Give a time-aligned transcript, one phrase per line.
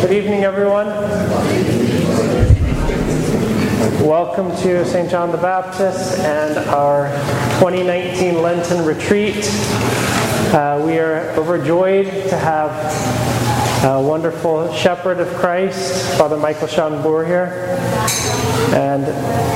[0.00, 0.86] Good evening, everyone.
[4.06, 5.10] Welcome to St.
[5.10, 7.08] John the Baptist and our
[7.58, 9.48] 2019 Lenten retreat.
[10.52, 12.70] Uh, we are overjoyed to have
[13.84, 17.76] a wonderful shepherd of Christ, Father Michael Shanbour here.
[18.74, 19.04] And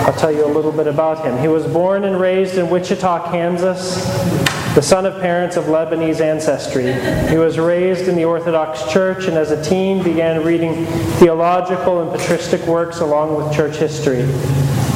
[0.06, 1.38] I'll tell you a little bit about him.
[1.38, 3.94] He was born and raised in Wichita, Kansas,
[4.74, 6.92] the son of parents of Lebanese ancestry.
[7.28, 10.84] He was raised in the Orthodox Church and as a teen began reading
[11.18, 14.20] theological and patristic works along with church history.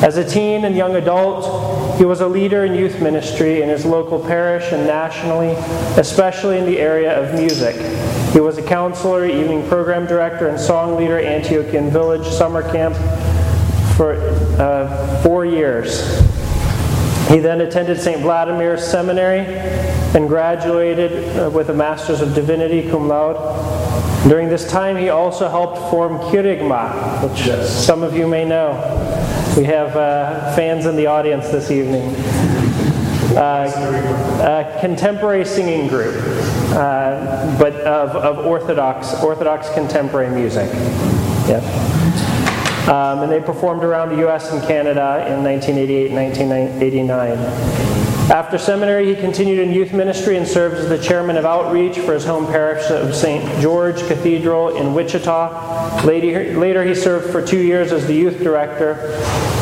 [0.02, 3.86] As a teen and young adult, he was a leader in youth ministry in his
[3.86, 5.54] local parish and nationally,
[5.98, 7.74] especially in the area of music.
[8.34, 12.96] He was a counselor, evening program director, and song leader at Antiochian Village Summer Camp
[13.96, 14.14] for
[14.60, 16.18] uh, four years.
[17.28, 18.22] He then attended St.
[18.22, 19.46] Vladimir Seminary
[20.16, 23.36] and graduated uh, with a Master's of Divinity cum laude.
[24.28, 27.86] During this time, he also helped form Kerygma, which yes.
[27.86, 28.72] some of you may know.
[29.56, 32.12] We have uh, fans in the audience this evening.
[33.36, 36.14] Uh, a contemporary singing group,
[36.74, 40.70] uh, but of, of Orthodox Orthodox contemporary music.
[41.48, 41.60] Yeah.
[42.86, 48.03] Um, and they performed around the US and Canada in 1988 and 1989.
[48.30, 52.14] After seminary, he continued in youth ministry and served as the chairman of outreach for
[52.14, 53.60] his home parish of St.
[53.60, 56.02] George Cathedral in Wichita.
[56.04, 58.94] Later, he served for two years as the youth director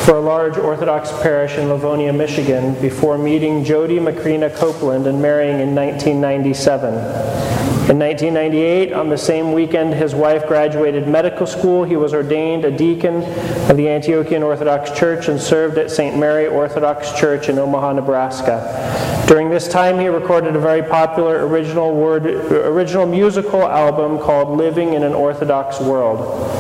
[0.04, 5.60] for a large Orthodox parish in Livonia, Michigan, before meeting Jody Macrina Copeland and marrying
[5.60, 7.61] in 1997.
[7.92, 12.74] In 1998, on the same weekend his wife graduated medical school, he was ordained a
[12.74, 16.16] deacon of the Antiochian Orthodox Church and served at St.
[16.16, 19.24] Mary Orthodox Church in Omaha, Nebraska.
[19.28, 24.94] During this time, he recorded a very popular original, word, original musical album called Living
[24.94, 26.50] in an Orthodox World.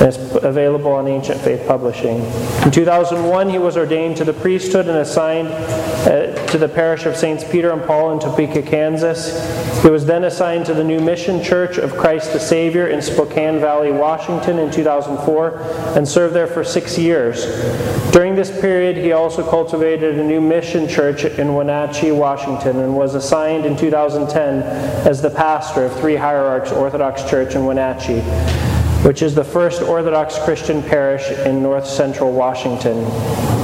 [0.00, 2.24] And it's available on Ancient Faith Publishing.
[2.64, 7.16] In 2001, he was ordained to the priesthood and assigned uh, to the parish of
[7.16, 9.82] Saints Peter and Paul in Topeka, Kansas.
[9.84, 13.60] He was then assigned to the New Mission Church of Christ the Savior in Spokane
[13.60, 15.60] Valley, Washington in 2004
[15.96, 17.44] and served there for six years.
[18.12, 23.14] During this period, he also cultivated a new mission church in Wenatchee, Washington, and was
[23.14, 24.62] assigned in 2010
[25.06, 28.22] as the pastor of Three Hierarchs Orthodox Church in Wenatchee
[29.04, 33.59] which is the first Orthodox Christian parish in north central Washington.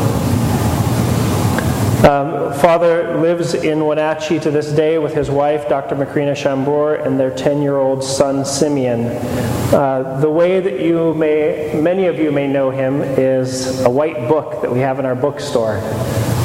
[2.05, 5.97] Um, Father lives in Wenatchee to this day with his wife, Dr.
[5.97, 9.07] Macrina Shanbour, and their 10 year old son, Simeon.
[9.73, 14.29] Uh, the way that you may, many of you may know him, is a white
[14.29, 15.79] book that we have in our bookstore.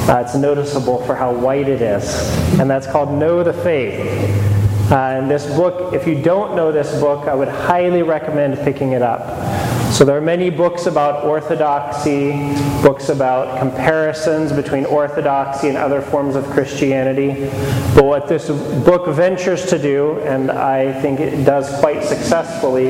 [0.09, 2.03] Uh, it's noticeable for how white it is,
[2.59, 3.99] and that's called Know the Faith.
[4.89, 8.93] Uh, and this book, if you don't know this book, I would highly recommend picking
[8.93, 9.21] it up.
[9.91, 12.31] So there are many books about orthodoxy,
[12.81, 17.49] books about comparisons between orthodoxy and other forms of Christianity.
[17.93, 22.87] But what this book ventures to do, and I think it does quite successfully,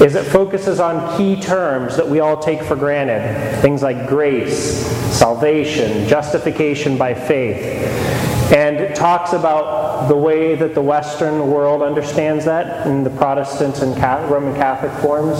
[0.00, 3.60] is it focuses on key terms that we all take for granted.
[3.60, 4.86] Things like grace,
[5.18, 8.12] salvation, justification by faith
[8.52, 14.30] and talks about the way that the Western world understands that in the Protestant and
[14.30, 15.38] Roman Catholic forms,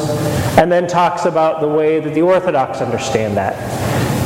[0.58, 3.54] and then talks about the way that the Orthodox understand that.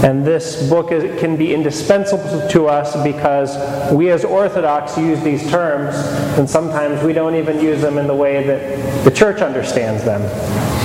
[0.04, 3.56] And this book is, can be indispensable to us because
[3.92, 5.96] we as Orthodox use these terms,
[6.38, 10.22] and sometimes we don't even use them in the way that the church understands them.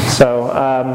[0.09, 0.87] So, um,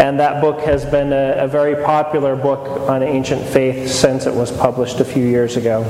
[0.00, 4.34] and that book has been a, a, very popular book on ancient faith since it
[4.34, 5.82] was published a few years ago.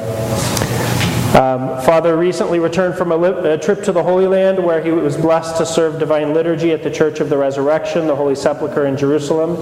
[1.34, 4.90] Um, Father recently returned from a, li- a, trip to the Holy Land where he
[4.90, 8.84] was blessed to serve divine liturgy at the Church of the Resurrection, the Holy Sepulchre
[8.84, 9.56] in Jerusalem.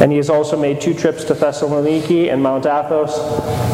[0.00, 3.18] And he has also made two trips to Thessaloniki and Mount Athos,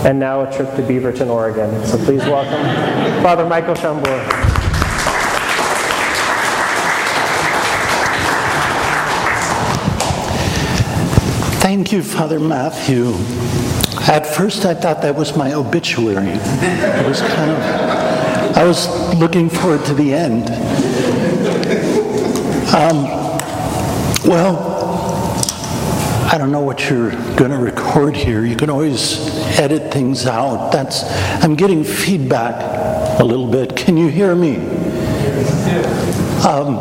[0.06, 1.84] and now a trip to Beaverton, Oregon.
[1.84, 4.54] So please welcome Father Michael Shanbour.
[11.60, 13.12] Thank you, Father Matthew.
[14.06, 16.28] At first, I thought that was my obituary.
[16.28, 20.50] It was kind of, I was looking forward to the end.
[22.74, 23.04] Um,
[24.28, 24.74] well,
[26.30, 28.44] I don't know what you're going to record here.
[28.44, 29.26] You can always
[29.58, 30.70] edit things out.
[30.70, 31.04] That's,
[31.42, 33.74] I'm getting feedback a little bit.
[33.74, 34.56] Can you hear me?
[36.44, 36.74] Um,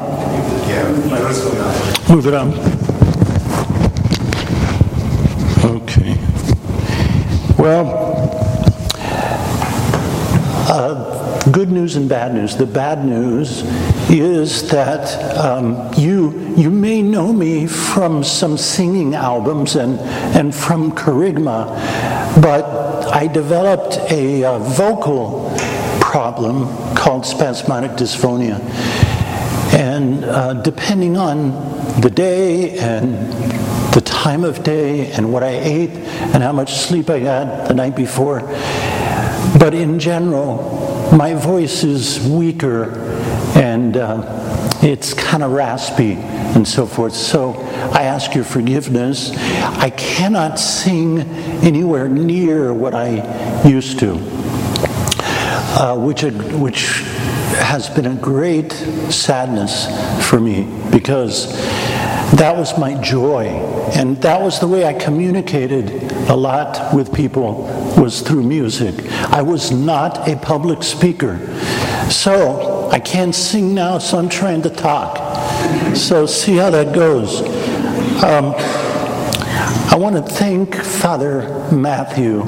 [2.09, 2.82] move it on.
[7.63, 7.85] Well,
[10.67, 12.57] uh, good news and bad news.
[12.57, 13.61] The bad news
[14.09, 19.97] is that um, you you may know me from some singing albums and
[20.37, 21.67] and from Kerygma,
[22.41, 22.65] but
[23.15, 25.49] I developed a uh, vocal
[26.01, 26.67] problem
[26.97, 28.59] called spasmodic dysphonia,
[29.73, 31.51] and uh, depending on
[32.01, 33.42] the day and
[33.93, 37.75] the time of day and what I ate and how much sleep I had the
[37.75, 38.41] night before.
[39.59, 42.91] But in general, my voice is weaker
[43.55, 47.13] and uh, it's kind of raspy and so forth.
[47.13, 47.53] So
[47.93, 49.31] I ask your forgiveness.
[49.37, 51.19] I cannot sing
[51.61, 54.13] anywhere near what I used to,
[55.77, 57.03] uh, which, which
[57.61, 58.71] has been a great
[59.11, 59.87] sadness
[60.27, 61.53] for me because
[62.37, 63.47] that was my joy.
[63.95, 67.63] And that was the way I communicated a lot with people
[67.97, 68.95] was through music.
[69.11, 71.37] I was not a public speaker.
[72.09, 75.17] So I can't sing now, so I'm trying to talk.
[75.95, 77.41] So see how that goes.
[78.23, 78.53] Um,
[79.91, 82.43] I want to thank Father Matthew,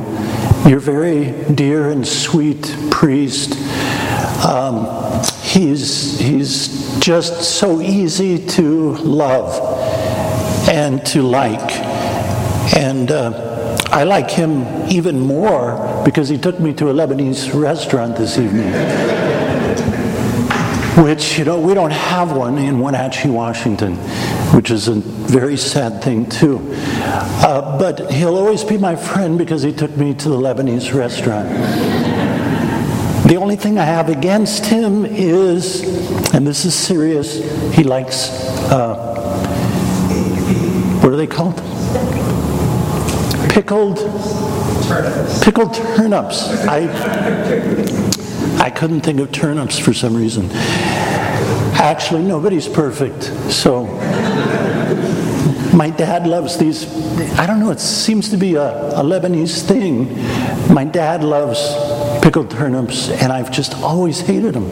[0.68, 3.54] your very dear and sweet priest.
[4.44, 9.75] Um, he's, he's just so easy to love
[10.70, 11.72] and to like.
[12.76, 18.18] And uh, I like him even more because he took me to a Lebanese restaurant
[18.18, 18.72] this evening.
[21.04, 23.96] which, you know, we don't have one in Wenatchee, Washington,
[24.54, 26.60] which is a very sad thing, too.
[26.74, 31.50] Uh, but he'll always be my friend because he took me to the Lebanese restaurant.
[33.28, 35.82] The only thing I have against him is,
[36.34, 37.40] and this is serious,
[37.74, 38.30] he likes
[38.72, 39.15] uh,
[41.16, 41.56] are they called?
[43.50, 44.00] Pickled
[44.86, 45.44] turnips.
[45.44, 46.50] Pickled turnips.
[46.68, 46.90] I
[48.60, 50.50] I couldn't think of turnips for some reason.
[50.52, 53.24] Actually, nobody's perfect.
[53.50, 53.86] So
[55.74, 56.86] my dad loves these.
[57.40, 60.18] I don't know, it seems to be a, a Lebanese thing.
[60.74, 61.62] My dad loves
[62.22, 64.70] pickled turnips, and I've just always hated them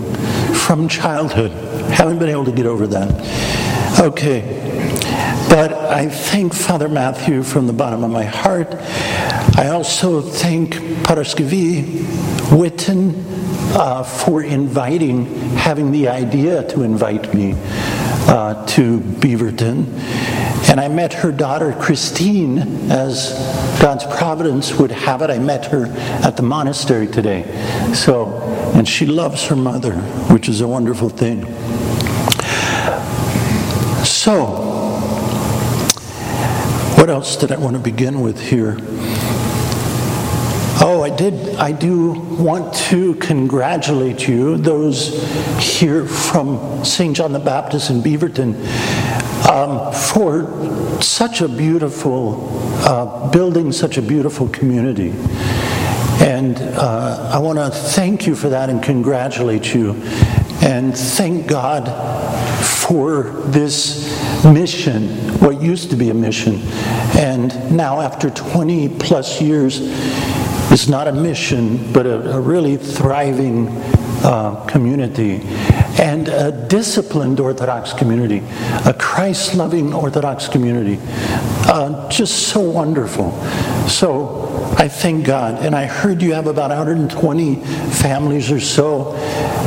[0.53, 1.51] from childhood.
[1.93, 3.99] Haven't been able to get over that.
[4.01, 4.72] Okay.
[5.89, 8.73] I thank Father Matthew from the bottom of my heart.
[9.57, 11.83] I also thank Paraskevi
[12.49, 13.13] Witten
[13.75, 15.25] uh, for inviting,
[15.55, 17.53] having the idea to invite me
[18.27, 19.87] uh, to Beaverton.
[20.69, 22.59] And I met her daughter, Christine,
[22.89, 23.33] as
[23.81, 25.29] God's providence would have it.
[25.29, 25.87] I met her
[26.25, 27.43] at the monastery today.
[27.93, 28.41] So,
[28.73, 29.93] and she loves her mother,
[30.31, 31.45] which is a wonderful thing.
[34.05, 34.62] So,
[37.03, 38.77] what else did I want to begin with here?
[40.79, 41.57] Oh, I did.
[41.57, 45.21] I do want to congratulate you, those
[45.59, 47.13] here from St.
[47.13, 48.55] John the Baptist in Beaverton,
[49.49, 52.47] um, for such a beautiful,
[52.85, 55.09] uh, building such a beautiful community.
[56.25, 59.91] And uh, I want to thank you for that and congratulate you.
[60.61, 61.83] And thank God
[62.63, 64.12] for this
[64.51, 65.09] mission,
[65.39, 66.61] what used to be a mission,
[67.17, 69.79] and now after 20 plus years,
[70.71, 73.67] it's not a mission, but a, a really thriving
[74.23, 75.41] uh, community
[75.99, 78.41] and a disciplined Orthodox community,
[78.85, 80.99] a Christ loving Orthodox community.
[81.65, 83.31] Uh, just so wonderful.
[83.87, 84.43] So
[84.77, 85.63] I thank God.
[85.63, 89.13] And I heard you have about 120 families or so.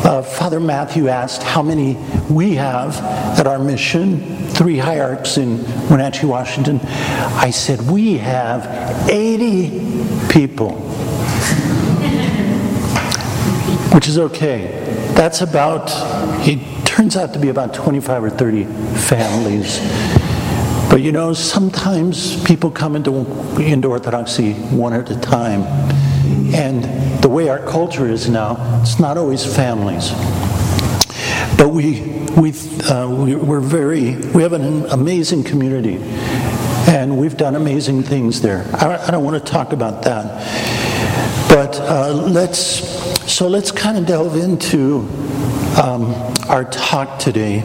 [0.05, 1.95] Uh, Father Matthew asked how many
[2.29, 2.97] we have
[3.39, 6.81] at our mission, three hierarchs in Wenatchee, Washington.
[6.83, 10.73] I said, we have 80 people,
[13.95, 14.69] which is okay.
[15.15, 15.91] That's about,
[16.47, 19.81] it turns out to be about 25 or 30 families.
[20.89, 23.17] But you know, sometimes people come into,
[23.61, 25.63] into Orthodoxy one at a time.
[26.55, 30.11] And the way our culture is now, it's not always families.
[31.59, 32.03] But we,
[32.37, 32.53] we,
[32.89, 35.99] uh, we, we're very, we have an amazing community.
[36.89, 38.65] And we've done amazing things there.
[38.75, 41.49] I, I don't want to talk about that.
[41.49, 42.96] But uh, let's,
[43.37, 45.01] so let's kind of delve into
[45.79, 46.15] um,
[46.49, 47.63] our talk today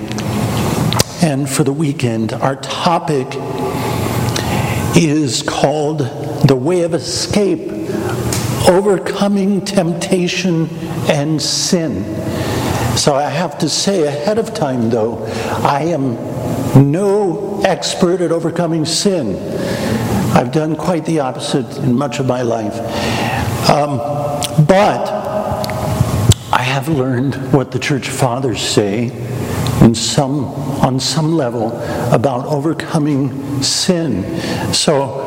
[1.21, 2.33] and for the weekend.
[2.33, 3.25] Our topic
[4.97, 5.99] is called
[6.45, 7.71] The Way of Escape
[8.67, 10.67] Overcoming Temptation
[11.09, 12.03] and Sin.
[12.97, 15.23] So I have to say ahead of time, though,
[15.63, 16.15] I am
[16.91, 19.37] no expert at overcoming sin.
[20.35, 22.75] I've done quite the opposite in much of my life.
[23.69, 23.99] Um,
[24.65, 25.20] but
[26.71, 29.11] have learned what the church fathers say
[29.81, 31.77] in some, on some level
[32.13, 34.23] about overcoming sin.
[34.73, 35.19] So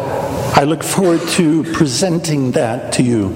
[0.56, 3.34] I look forward to presenting that to you.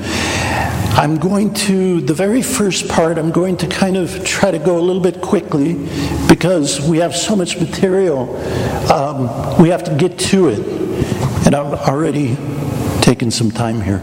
[0.97, 4.79] I'm going to, the very first part, I'm going to kind of try to go
[4.79, 5.75] a little bit quickly
[6.29, 8.35] because we have so much material.
[8.91, 10.61] Um, we have to get to it.
[11.45, 12.39] And I've already
[13.03, 14.01] taken some time here.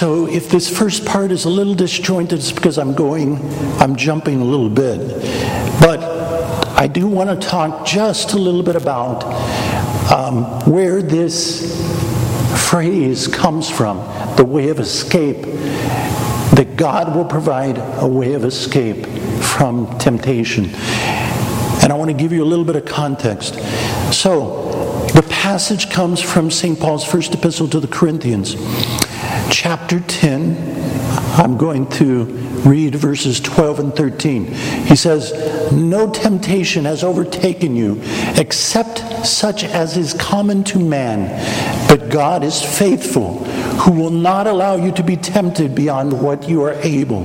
[0.00, 3.36] So if this first part is a little disjointed, it's because I'm going,
[3.82, 4.98] I'm jumping a little bit.
[5.78, 6.00] But
[6.70, 9.24] I do want to talk just a little bit about
[10.10, 11.76] um, where this
[12.70, 13.98] phrase comes from
[14.38, 19.04] the way of escape, that God will provide a way of escape
[19.42, 20.70] from temptation.
[21.82, 23.56] And I want to give you a little bit of context.
[24.14, 24.70] So,
[25.12, 26.80] the passage comes from St.
[26.80, 28.54] Paul's first epistle to the Corinthians,
[29.50, 30.80] chapter 10.
[31.38, 32.24] I'm going to
[32.64, 34.46] read verses 12 and 13.
[34.46, 35.32] He says,
[35.72, 38.00] No temptation has overtaken you
[38.36, 41.28] except such as is common to man,
[41.88, 43.44] but God is faithful
[43.80, 47.24] who will not allow you to be tempted beyond what you are able,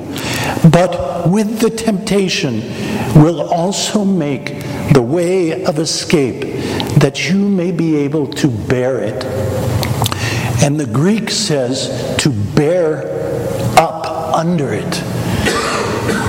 [0.72, 2.62] but with the temptation
[3.22, 4.62] will also make
[4.94, 6.42] the way of escape
[7.00, 9.24] that you may be able to bear it.
[10.64, 12.15] And the Greek says
[12.56, 13.04] bear
[13.78, 14.92] up under it,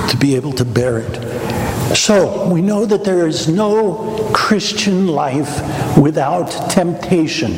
[0.09, 1.95] to be able to bear it.
[1.95, 7.53] So we know that there is no Christian life without temptation.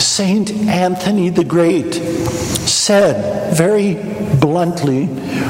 [0.00, 3.94] Saint Anthony the Great said very
[4.40, 5.06] bluntly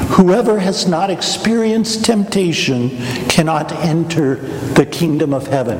[0.09, 5.77] whoever has not experienced temptation cannot enter the kingdom of heaven.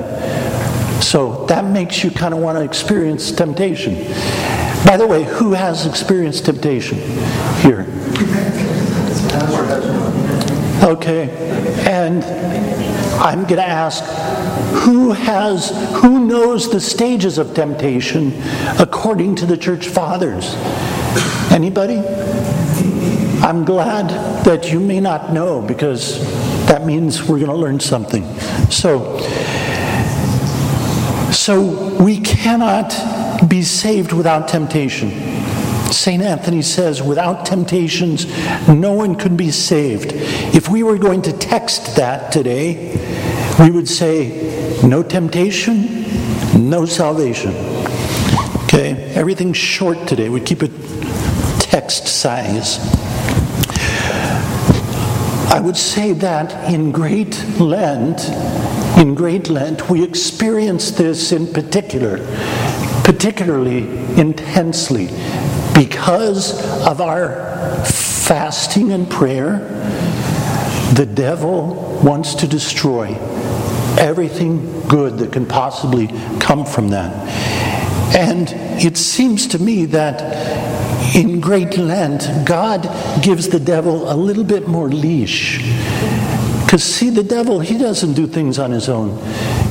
[1.01, 3.95] So that makes you kind of want to experience temptation.
[4.85, 6.97] By the way, who has experienced temptation
[7.61, 7.85] here?
[10.83, 11.29] Okay.
[11.87, 12.23] And
[13.19, 14.03] I'm going to ask
[14.87, 18.31] who has who knows the stages of temptation
[18.79, 20.53] according to the church fathers
[21.51, 21.97] anybody
[23.43, 24.07] i'm glad
[24.45, 26.19] that you may not know because
[26.67, 28.23] that means we're going to learn something
[28.69, 29.19] so
[31.31, 31.61] so
[32.01, 32.93] we cannot
[33.47, 35.11] be saved without temptation
[35.91, 36.21] St.
[36.21, 38.25] Anthony says, without temptations,
[38.67, 40.11] no one could be saved.
[40.55, 42.95] If we were going to text that today,
[43.59, 47.53] we would say, no temptation, no salvation.
[48.65, 49.11] Okay?
[49.15, 50.29] Everything's short today.
[50.29, 50.71] We keep it
[51.59, 52.79] text size.
[55.49, 58.29] I would say that in Great Lent,
[58.97, 62.17] in Great Lent, we experience this in particular,
[63.17, 63.79] particularly
[64.19, 65.07] intensely,
[65.73, 69.57] because of our fasting and prayer.
[70.93, 73.15] The devil wants to destroy
[73.97, 76.09] everything good that can possibly
[76.39, 77.11] come from that.
[78.15, 82.83] And it seems to me that in Great Lent, God
[83.23, 85.57] gives the devil a little bit more leash.
[86.63, 89.17] Because, see, the devil, he doesn't do things on his own,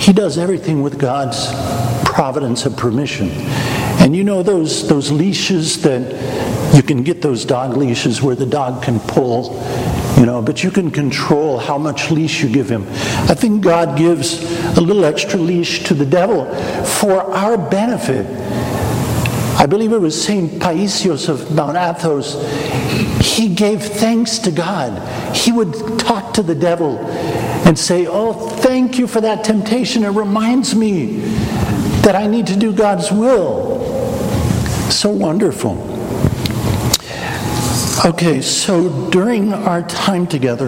[0.01, 1.47] he does everything with God's
[2.07, 3.31] providence of permission.
[4.01, 8.47] And you know those, those leashes that you can get those dog leashes where the
[8.47, 9.63] dog can pull
[10.17, 12.87] you know, but you can control how much leash you give him.
[13.29, 14.43] I think God gives
[14.77, 16.47] a little extra leash to the devil
[16.85, 18.27] for our benefit.
[19.59, 20.53] I believe it was St.
[20.53, 22.35] Paisios of Mount Athos.
[23.21, 25.37] He gave thanks to God.
[25.37, 26.99] He would talk to the devil
[27.67, 30.03] and say, Oh, thank you for that temptation.
[30.05, 31.21] It reminds me
[32.07, 33.81] that I need to do God's will.
[34.93, 35.73] So wonderful.
[38.07, 40.67] Okay, so during our time together,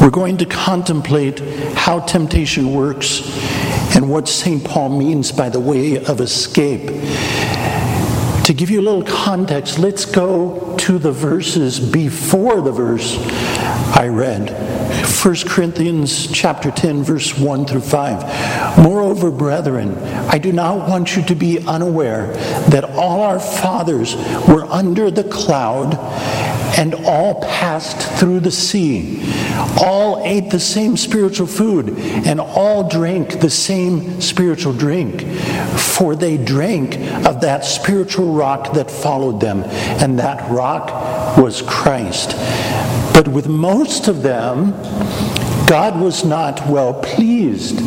[0.00, 1.40] we're going to contemplate
[1.74, 3.20] how temptation works
[3.94, 4.64] and what St.
[4.64, 6.86] Paul means by the way of escape.
[8.46, 13.18] To give you a little context, let's go to the verses before the verse
[13.94, 14.63] I read.
[15.02, 18.78] 1 Corinthians chapter 10 verse 1 through 5.
[18.78, 19.96] Moreover, brethren,
[20.28, 22.26] I do not want you to be unaware
[22.68, 24.14] that all our fathers
[24.46, 25.94] were under the cloud
[26.76, 29.22] and all passed through the sea.
[29.80, 31.90] All ate the same spiritual food,
[32.26, 35.22] and all drank the same spiritual drink.
[35.78, 36.96] For they drank
[37.26, 42.34] of that spiritual rock that followed them, and that rock was Christ.
[43.14, 44.72] But with most of them,
[45.66, 47.80] God was not well pleased,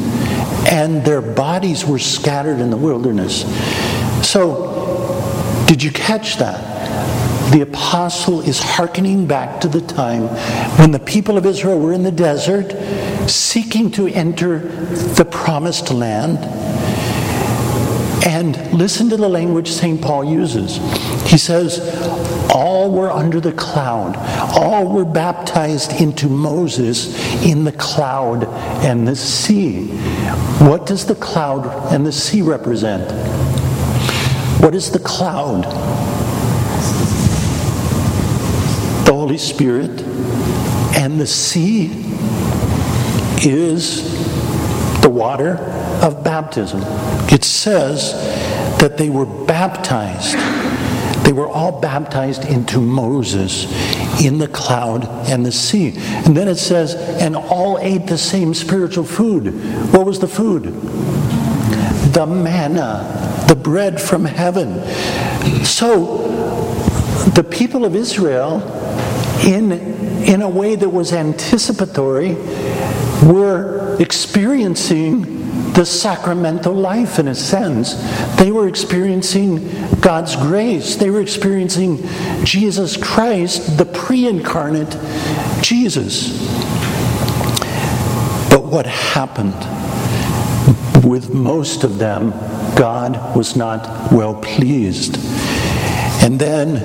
[0.72, 3.42] and their bodies were scattered in the wilderness.
[4.28, 6.78] So, did you catch that?
[7.52, 10.24] the apostle is hearkening back to the time
[10.78, 12.72] when the people of Israel were in the desert
[13.30, 16.40] seeking to enter the promised land.
[18.26, 20.02] And listen to the language St.
[20.02, 20.78] Paul uses.
[21.30, 21.80] He says,
[22.54, 24.16] All were under the cloud,
[24.56, 28.46] all were baptized into Moses in the cloud
[28.84, 29.88] and the sea.
[30.60, 33.12] What does the cloud and the sea represent?
[34.62, 35.64] What is the cloud?
[39.06, 40.02] The Holy Spirit.
[40.98, 41.92] And the sea
[43.46, 44.02] is
[45.02, 45.58] the water
[46.02, 46.82] of baptism.
[47.32, 48.14] It says
[48.80, 50.36] that they were baptized.
[51.28, 53.66] They were all baptized into Moses
[54.24, 55.92] in the cloud and the sea.
[55.98, 59.48] And then it says, and all ate the same spiritual food.
[59.92, 60.64] What was the food?
[62.14, 64.82] The manna, the bread from heaven.
[65.66, 66.30] So
[67.36, 68.62] the people of Israel,
[69.46, 69.74] in,
[70.24, 72.36] in a way that was anticipatory,
[73.26, 75.37] were experiencing
[75.78, 77.94] the sacramental life in a sense.
[78.38, 79.70] They were experiencing
[80.02, 80.96] God's grace.
[80.96, 82.04] They were experiencing
[82.44, 84.98] Jesus Christ, the pre incarnate
[85.62, 86.32] Jesus.
[88.50, 89.54] But what happened
[91.06, 92.32] with most of them,
[92.76, 95.18] God was not well pleased.
[96.24, 96.78] And then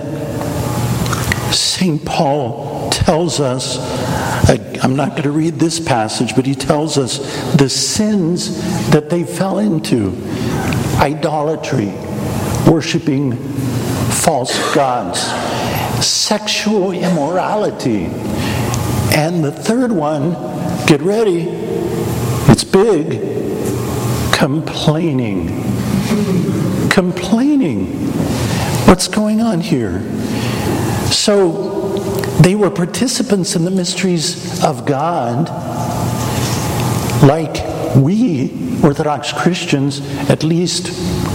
[1.50, 2.04] St.
[2.04, 3.78] Paul tells us
[4.82, 7.18] I'm not going to read this passage, but he tells us
[7.54, 8.60] the sins
[8.90, 10.10] that they fell into
[10.98, 11.92] idolatry,
[12.68, 13.36] worshiping
[14.10, 15.20] false gods,
[16.04, 18.06] sexual immorality,
[19.14, 20.32] and the third one,
[20.86, 21.46] get ready,
[22.50, 23.20] it's big,
[24.32, 25.62] complaining.
[26.90, 27.86] Complaining.
[28.88, 30.00] What's going on here?
[31.12, 31.71] So,
[32.42, 35.48] they were participants in the mysteries of God,
[37.22, 37.62] like
[37.96, 40.90] we Orthodox Christians at least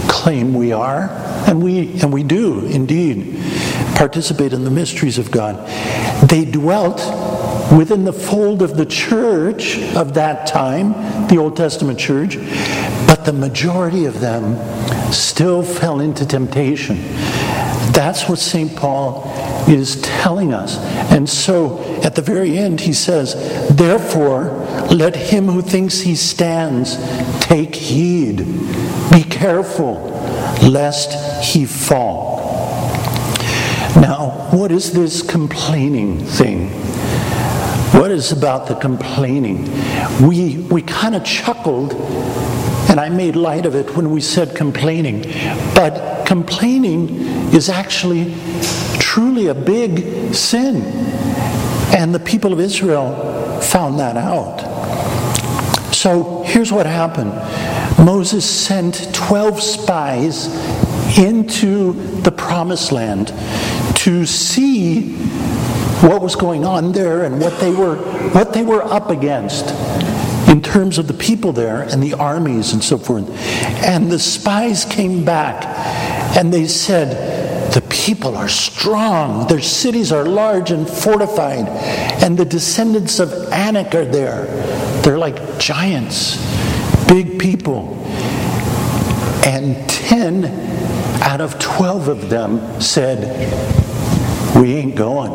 [0.08, 1.08] claim we are,
[1.46, 3.40] and we, and we do indeed
[3.94, 5.66] participate in the mysteries of God.
[6.28, 6.98] They dwelt
[7.72, 10.92] within the fold of the church of that time,
[11.28, 12.36] the Old Testament church,
[13.06, 14.56] but the majority of them
[15.12, 16.96] still fell into temptation.
[17.92, 18.76] That's what St.
[18.76, 19.27] Paul
[19.68, 20.78] is telling us.
[21.12, 23.34] And so at the very end, he says,
[23.68, 24.50] Therefore,
[24.90, 26.96] let him who thinks he stands
[27.40, 28.38] take heed.
[29.12, 30.06] Be careful
[30.62, 32.38] lest he fall.
[33.96, 36.68] Now, what is this complaining thing?
[37.92, 39.64] What is about the complaining?
[40.26, 45.22] We, we kind of chuckled, and I made light of it when we said complaining.
[45.74, 47.16] But complaining
[47.52, 48.34] is actually
[49.08, 50.82] truly a big sin.
[51.96, 54.60] And the people of Israel found that out.
[55.94, 57.32] So here's what happened
[58.04, 60.46] Moses sent 12 spies
[61.18, 63.28] into the promised land
[63.96, 65.14] to see
[66.02, 67.96] what was going on there and what they were
[68.32, 69.70] what they were up against
[70.50, 73.26] in terms of the people there and the armies and so forth.
[73.86, 75.64] And the spies came back
[76.36, 77.37] and they said,
[77.78, 79.46] the people are strong.
[79.46, 81.68] Their cities are large and fortified.
[82.24, 84.46] And the descendants of Anak are there.
[85.02, 86.36] They're like giants,
[87.06, 87.94] big people.
[89.46, 90.46] And 10
[91.22, 93.20] out of 12 of them said,
[94.56, 95.30] We ain't going.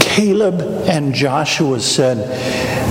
[0.00, 2.16] Caleb and Joshua said,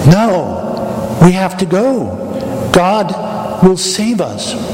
[0.07, 2.69] No, we have to go.
[2.75, 4.72] God will save us.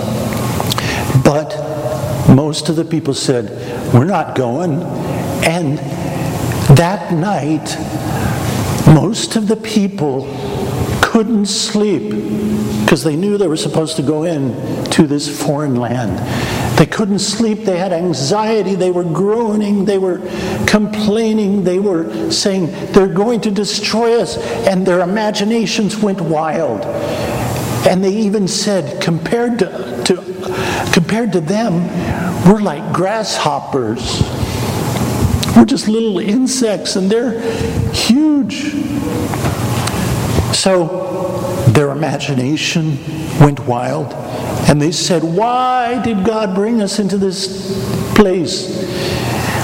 [2.35, 3.49] Most of the people said,
[3.93, 4.83] We're not going.
[5.43, 5.77] And
[6.77, 7.75] that night,
[8.93, 10.27] most of the people
[11.01, 12.11] couldn't sleep
[12.83, 14.53] because they knew they were supposed to go in
[14.91, 16.17] to this foreign land.
[16.77, 17.65] They couldn't sleep.
[17.65, 18.75] They had anxiety.
[18.75, 19.85] They were groaning.
[19.85, 20.19] They were
[20.65, 21.63] complaining.
[21.63, 24.37] They were saying, They're going to destroy us.
[24.67, 26.85] And their imaginations went wild.
[27.87, 30.28] And they even said, compared to, to,
[30.93, 31.87] compared to them,
[32.45, 34.21] we're like grasshoppers.
[35.55, 37.39] We're just little insects, and they're
[37.91, 38.73] huge.
[40.55, 42.97] So their imagination
[43.39, 44.13] went wild,
[44.69, 48.79] and they said, Why did God bring us into this place?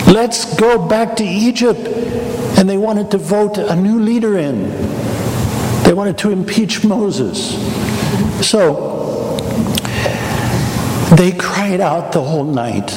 [0.07, 1.79] Let's go back to Egypt.
[2.57, 4.69] And they wanted to vote a new leader in.
[5.83, 7.55] They wanted to impeach Moses.
[8.47, 8.94] So
[11.13, 12.91] they cried out the whole night.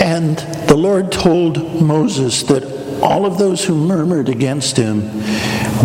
[0.00, 2.64] And the Lord told Moses that
[3.02, 5.10] all of those who murmured against him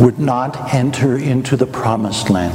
[0.01, 2.53] would not enter into the promised land.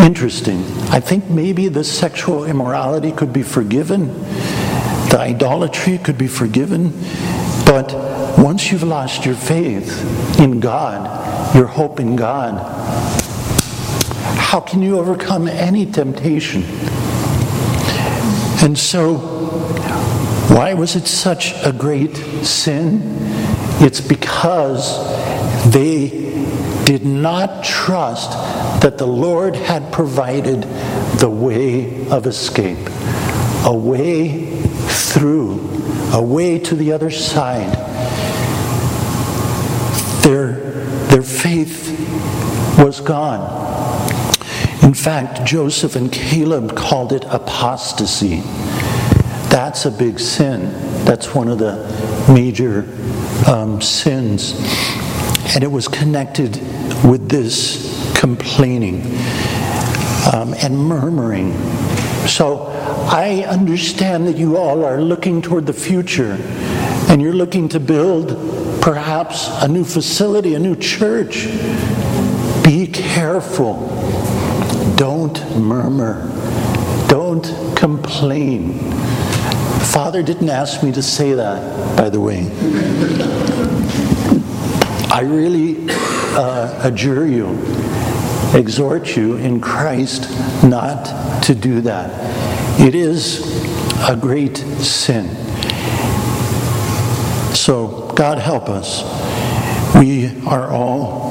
[0.00, 0.62] Interesting.
[0.90, 4.08] I think maybe the sexual immorality could be forgiven,
[5.08, 6.92] the idolatry could be forgiven,
[7.64, 7.92] but
[8.38, 13.17] once you've lost your faith in God, your hope in God,
[14.48, 16.62] how can you overcome any temptation?
[18.64, 19.16] And so,
[20.48, 23.02] why was it such a great sin?
[23.82, 25.04] It's because
[25.70, 26.08] they
[26.86, 28.30] did not trust
[28.80, 30.62] that the Lord had provided
[31.18, 32.88] the way of escape,
[33.66, 34.46] a way
[34.88, 35.60] through,
[36.14, 37.74] a way to the other side.
[40.22, 40.52] Their,
[41.08, 41.90] their faith
[42.78, 43.57] was gone.
[44.88, 48.40] In fact, Joseph and Caleb called it apostasy.
[49.50, 50.72] That's a big sin.
[51.04, 51.76] That's one of the
[52.32, 52.88] major
[53.46, 54.54] um, sins.
[55.54, 56.56] And it was connected
[57.04, 59.02] with this complaining
[60.32, 61.52] um, and murmuring.
[62.26, 62.68] So
[63.12, 66.38] I understand that you all are looking toward the future
[67.10, 68.28] and you're looking to build
[68.80, 71.44] perhaps a new facility, a new church.
[72.64, 73.97] Be careful.
[74.98, 76.26] Don't murmur.
[77.08, 78.80] Don't complain.
[79.92, 82.50] Father didn't ask me to say that, by the way.
[85.08, 85.86] I really
[86.36, 87.46] uh, adjure you
[88.54, 90.28] exhort you in Christ
[90.64, 92.10] not to do that.
[92.80, 93.40] It is
[94.08, 95.28] a great sin.
[97.54, 99.04] So, God help us.
[99.94, 101.28] We are all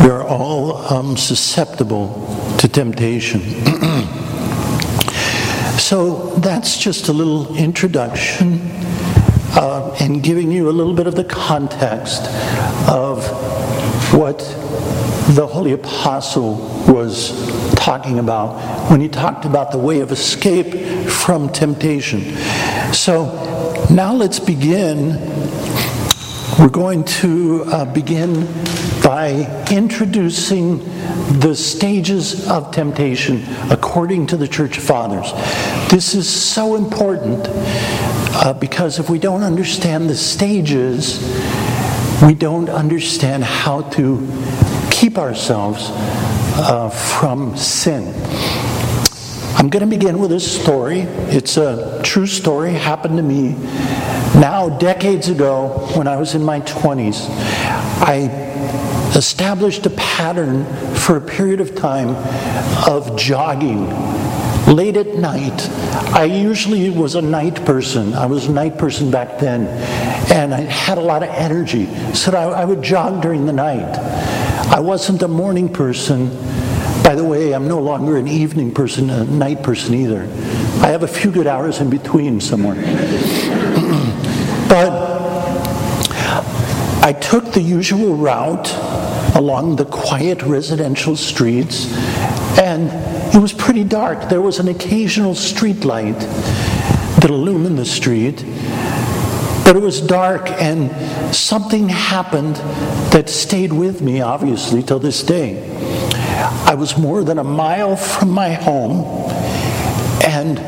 [0.00, 2.08] we are all um, susceptible
[2.64, 3.40] to temptation.
[5.78, 8.58] so that's just a little introduction
[9.54, 12.22] uh, and giving you a little bit of the context
[12.88, 13.22] of
[14.14, 14.38] what
[15.34, 16.54] the Holy Apostle
[16.88, 17.34] was
[17.74, 22.34] talking about when he talked about the way of escape from temptation.
[22.94, 23.26] So
[23.90, 25.20] now let's begin.
[26.58, 28.46] We're going to uh, begin
[29.02, 30.78] by introducing
[31.32, 35.32] the stages of temptation according to the Church Fathers.
[35.90, 41.20] This is so important uh, because if we don't understand the stages,
[42.22, 44.18] we don't understand how to
[44.90, 45.88] keep ourselves
[46.56, 48.14] uh, from sin.
[49.56, 51.00] I'm going to begin with a story.
[51.00, 53.52] It's a true story, happened to me
[54.34, 57.26] now decades ago when I was in my 20s.
[58.00, 58.53] I
[59.16, 62.10] established a pattern for a period of time
[62.88, 63.88] of jogging
[64.66, 65.68] late at night.
[66.14, 68.14] I usually was a night person.
[68.14, 69.66] I was a night person back then,
[70.32, 73.98] and I had a lot of energy, so I, I would jog during the night.
[74.70, 76.28] I wasn't a morning person.
[77.02, 80.22] By the way, I'm no longer an evening person, a night person either.
[80.82, 82.76] I have a few good hours in between somewhere.
[84.68, 85.13] but
[87.04, 88.72] I took the usual route
[89.36, 91.92] along the quiet residential streets,
[92.58, 92.90] and
[93.34, 94.30] it was pretty dark.
[94.30, 96.18] There was an occasional street light
[97.20, 98.42] that illumined the street,
[99.66, 100.90] but it was dark, and
[101.36, 102.56] something happened
[103.12, 105.62] that stayed with me, obviously, till this day.
[106.64, 109.04] I was more than a mile from my home,
[110.24, 110.58] and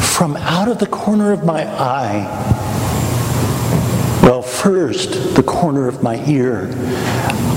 [0.00, 2.59] from out of the corner of my eye,
[4.22, 6.68] well, first, the corner of my ear,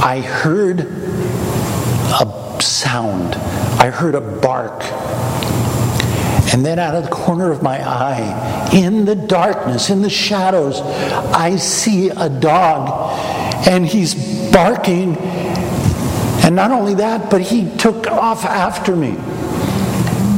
[0.01, 3.35] I heard a sound.
[3.35, 4.83] I heard a bark
[6.53, 10.81] and then out of the corner of my eye, in the darkness, in the shadows,
[10.81, 13.17] I see a dog
[13.67, 14.13] and he's
[14.51, 15.17] barking.
[15.17, 19.15] And not only that, but he took off after me.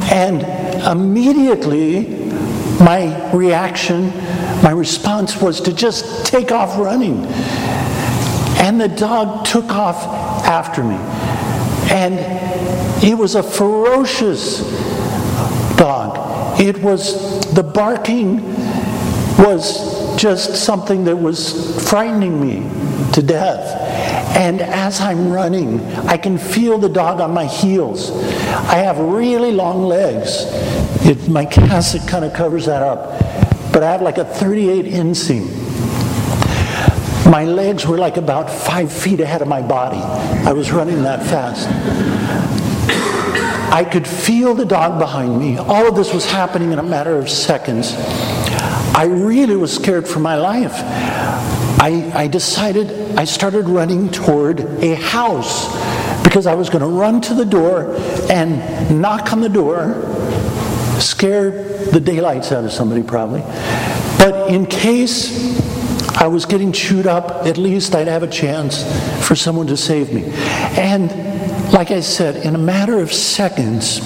[0.09, 0.43] And
[0.85, 2.24] immediately,
[2.79, 4.07] my reaction,
[4.61, 7.25] my response was to just take off running.
[8.57, 10.03] And the dog took off
[10.45, 10.95] after me.
[11.91, 12.15] And
[13.03, 14.59] it was a ferocious
[15.77, 16.59] dog.
[16.59, 18.41] It was, the barking
[19.37, 23.84] was just something that was frightening me to death.
[24.35, 28.11] And as I'm running, I can feel the dog on my heels.
[28.11, 30.43] I have really long legs.
[31.07, 33.19] It, my cassock kind of covers that up.
[33.71, 35.45] But I have like a 38 inseam.
[37.29, 39.97] My legs were like about five feet ahead of my body.
[39.97, 41.67] I was running that fast.
[43.71, 45.57] I could feel the dog behind me.
[45.57, 47.93] All of this was happening in a matter of seconds.
[48.95, 50.73] I really was scared for my life.
[51.85, 55.71] I, I decided, I started running toward a house
[56.23, 57.93] because I was going to run to the door
[58.27, 59.93] and knock on the door,
[60.99, 61.51] scare
[61.91, 63.41] the daylights out of somebody probably.
[64.17, 65.61] But in case
[66.19, 68.81] I was getting chewed up, at least I'd have a chance
[69.23, 70.23] for someone to save me.
[70.79, 71.11] And
[71.71, 74.01] like I said, in a matter of seconds,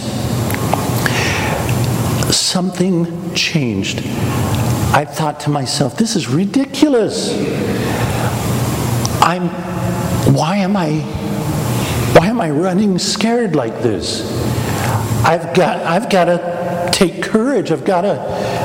[2.36, 4.02] something changed.
[4.92, 7.32] I thought to myself, this is ridiculous.
[9.22, 9.50] I'm
[10.34, 11.00] why am I
[12.18, 14.22] why am I running scared like this?
[15.24, 17.72] I've got I've got to take courage.
[17.72, 18.20] I've got to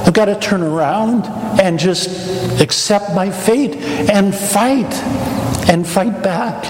[0.06, 1.26] I've got to turn around
[1.60, 4.92] and just accept my fate and fight
[5.68, 6.64] and fight back.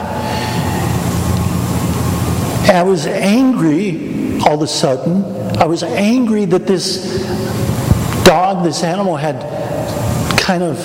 [2.69, 5.25] I was angry all of a sudden.
[5.59, 7.25] I was angry that this
[8.25, 9.41] dog, this animal, had
[10.39, 10.79] kind of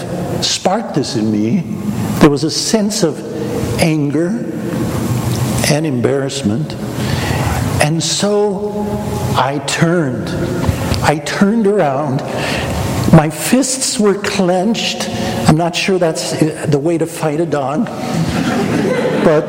[0.46, 1.62] sparked this in me.
[2.20, 3.20] There was a sense of
[3.82, 4.28] anger
[5.70, 6.74] and embarrassment.
[7.82, 8.86] And so
[9.36, 10.30] I turned.
[11.04, 12.22] I turned around.
[13.14, 15.10] My fists were clenched.
[15.50, 17.86] I'm not sure that's uh, the way to fight a dog,
[19.24, 19.48] but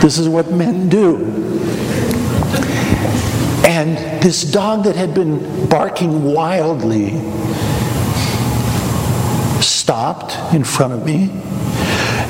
[0.00, 1.53] this is what men do.
[4.24, 7.10] This dog that had been barking wildly
[9.60, 11.28] stopped in front of me.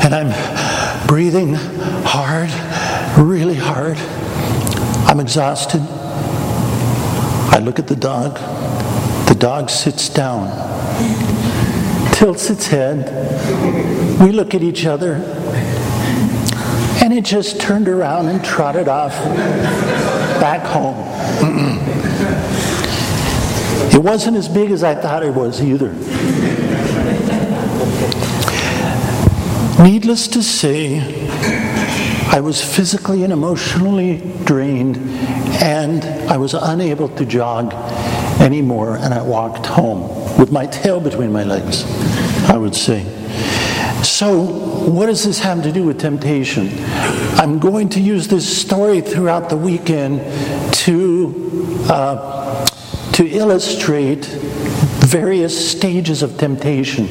[0.02, 2.50] And I'm breathing hard,
[3.16, 3.96] really hard.
[5.08, 5.82] I'm exhausted.
[7.52, 8.38] I look at the dog.
[9.28, 10.50] The dog sits down,
[12.12, 14.20] tilts its head.
[14.20, 15.14] We look at each other.
[17.04, 19.12] And it just turned around and trotted off
[20.40, 21.83] back home.
[23.94, 25.92] It wasn't as big as I thought it was either.
[29.82, 31.00] Needless to say,
[32.30, 34.96] I was physically and emotionally drained,
[35.62, 37.72] and I was unable to jog
[38.40, 41.84] anymore, and I walked home with my tail between my legs,
[42.50, 43.04] I would say.
[44.02, 44.42] So,
[44.90, 46.68] what does this have to do with temptation?
[47.38, 50.20] I'm going to use this story throughout the weekend
[50.84, 52.43] to, uh,
[53.14, 54.24] to illustrate
[55.04, 57.06] various stages of temptation.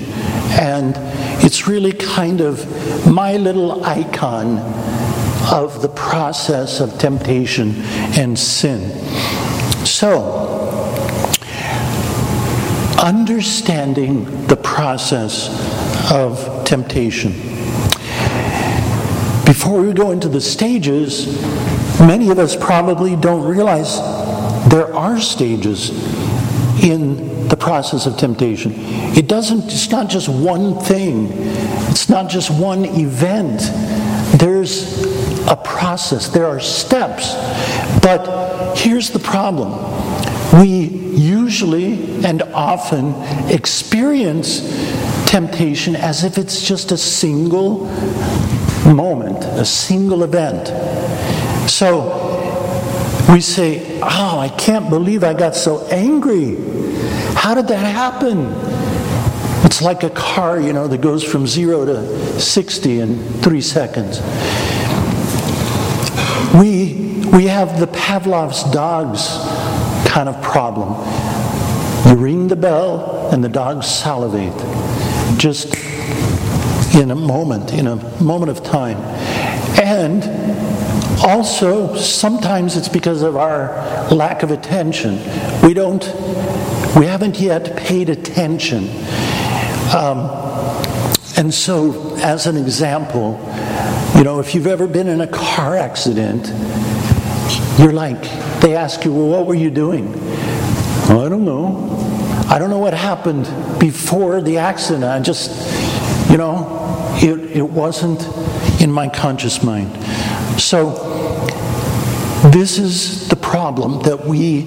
[0.60, 0.94] And
[1.44, 4.58] it's really kind of my little icon
[5.52, 7.76] of the process of temptation
[8.18, 8.82] and sin.
[9.86, 10.54] So,
[13.02, 15.50] understanding the process
[16.12, 17.32] of temptation.
[19.46, 21.28] Before we go into the stages,
[22.00, 24.23] many of us probably don't realize
[24.74, 25.92] there are stages
[26.84, 28.72] in the process of temptation.
[29.16, 31.28] It doesn't, it's not just one thing,
[31.92, 33.62] it's not just one event.
[34.40, 35.04] There's
[35.46, 37.36] a process, there are steps.
[38.02, 39.72] But here's the problem
[40.60, 43.14] we usually and often
[43.52, 44.62] experience
[45.28, 47.86] temptation as if it's just a single
[48.92, 50.68] moment, a single event.
[51.70, 52.33] So
[53.30, 56.56] we say, Oh, I can't believe I got so angry.
[57.36, 58.48] How did that happen?
[59.66, 64.20] It's like a car, you know, that goes from zero to 60 in three seconds.
[66.54, 69.28] We, we have the Pavlov's dogs
[70.08, 70.90] kind of problem.
[72.08, 74.54] You ring the bell and the dogs salivate.
[75.40, 75.74] Just
[76.94, 78.98] in a moment, in a moment of time.
[79.82, 80.24] And
[81.24, 83.70] also, sometimes it's because of our
[84.10, 85.18] lack of attention.
[85.62, 86.04] We don't,
[86.98, 88.90] we haven't yet paid attention.
[89.96, 90.30] Um,
[91.38, 93.40] and so, as an example,
[94.16, 96.48] you know, if you've ever been in a car accident,
[97.80, 98.22] you're like,
[98.62, 100.12] they ask you, well, what were you doing?
[101.10, 101.90] Well, I don't know.
[102.50, 103.46] I don't know what happened
[103.80, 105.06] before the accident.
[105.06, 106.84] I just, you know,
[107.16, 108.22] it, it wasn't
[108.82, 109.92] in my conscious mind.
[110.58, 110.92] So,
[112.52, 114.64] this is the problem that we,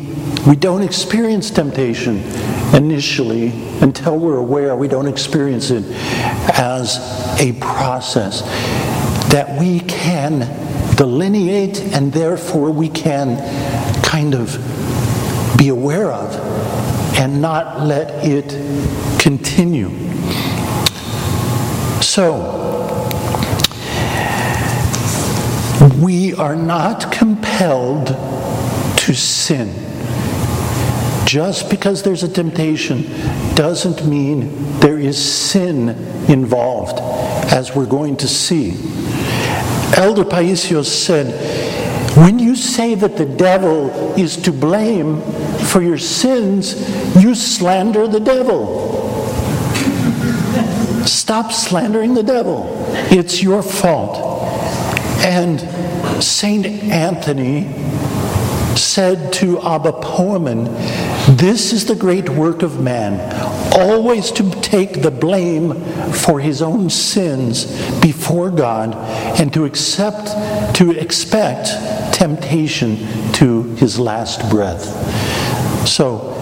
[0.46, 2.22] we don't experience temptation
[2.74, 5.84] initially until we're aware we don't experience it
[6.58, 6.98] as
[7.40, 8.40] a process
[9.30, 10.40] that we can
[10.96, 13.36] delineate and therefore we can
[14.02, 14.56] kind of
[15.58, 16.34] be aware of
[17.18, 18.48] and not let it
[19.20, 19.90] continue.
[22.02, 22.65] So,
[25.80, 29.68] We are not compelled to sin.
[31.26, 33.02] Just because there's a temptation
[33.54, 35.90] doesn't mean there is sin
[36.30, 36.98] involved,
[37.52, 38.70] as we're going to see.
[39.96, 41.26] Elder Paisios said,
[42.16, 45.20] When you say that the devil is to blame
[45.66, 46.74] for your sins,
[47.16, 48.94] you slander the devil.
[51.06, 52.66] Stop slandering the devil.
[53.10, 54.35] It's your fault.
[55.24, 55.60] And
[56.22, 57.64] Saint Anthony
[58.76, 60.64] said to Abba Poemen,
[61.36, 63.20] This is the great work of man,
[63.72, 65.74] always to take the blame
[66.12, 67.64] for his own sins
[68.00, 68.94] before God
[69.40, 71.68] and to accept to expect
[72.14, 72.96] temptation
[73.32, 74.84] to his last breath.
[75.86, 76.32] So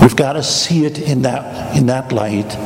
[0.00, 2.56] we've got to see it in that in that light.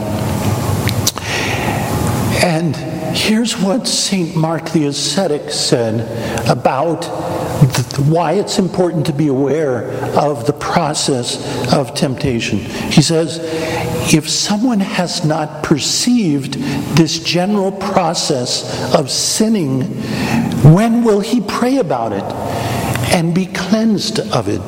[2.42, 4.34] And here's what St.
[4.36, 6.00] Mark the Ascetic said
[6.48, 7.04] about
[8.08, 12.58] why it's important to be aware of the process of temptation.
[12.58, 13.38] He says,
[14.12, 16.54] if someone has not perceived
[16.96, 19.82] this general process of sinning,
[20.74, 22.24] when will he pray about it
[23.14, 24.60] and be cleansed of it?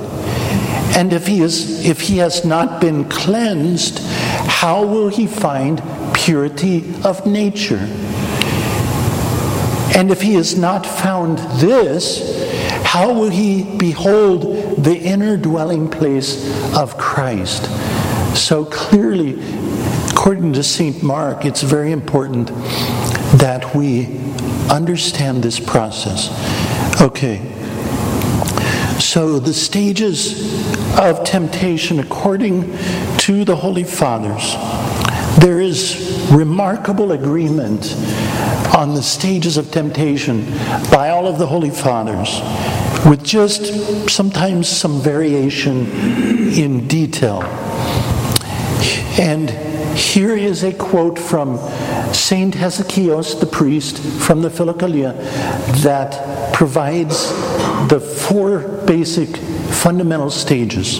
[0.95, 6.95] And if he, is, if he has not been cleansed, how will he find purity
[7.03, 7.89] of nature?
[9.95, 12.51] And if he has not found this,
[12.85, 14.43] how will he behold
[14.83, 17.65] the inner dwelling place of Christ?
[18.37, 19.39] So clearly,
[20.11, 21.03] according to St.
[21.03, 22.49] Mark, it's very important
[23.39, 24.07] that we
[24.71, 26.31] understand this process.
[27.01, 27.39] Okay.
[28.99, 32.77] So, the stages of temptation, according
[33.19, 34.55] to the Holy Fathers,
[35.39, 37.95] there is remarkable agreement
[38.77, 40.45] on the stages of temptation
[40.91, 42.41] by all of the Holy Fathers,
[43.07, 45.91] with just sometimes some variation
[46.53, 47.43] in detail.
[49.19, 49.51] And
[49.97, 51.59] here is a quote from
[52.15, 55.15] Saint Hesychios the priest from the Philokalia
[55.83, 57.29] that provides
[57.89, 60.99] the four basic fundamental stages.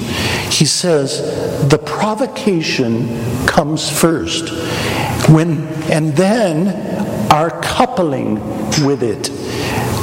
[0.51, 1.21] He says,
[1.69, 4.51] the provocation comes first.
[5.29, 8.35] When, and then our coupling
[8.85, 9.31] with it,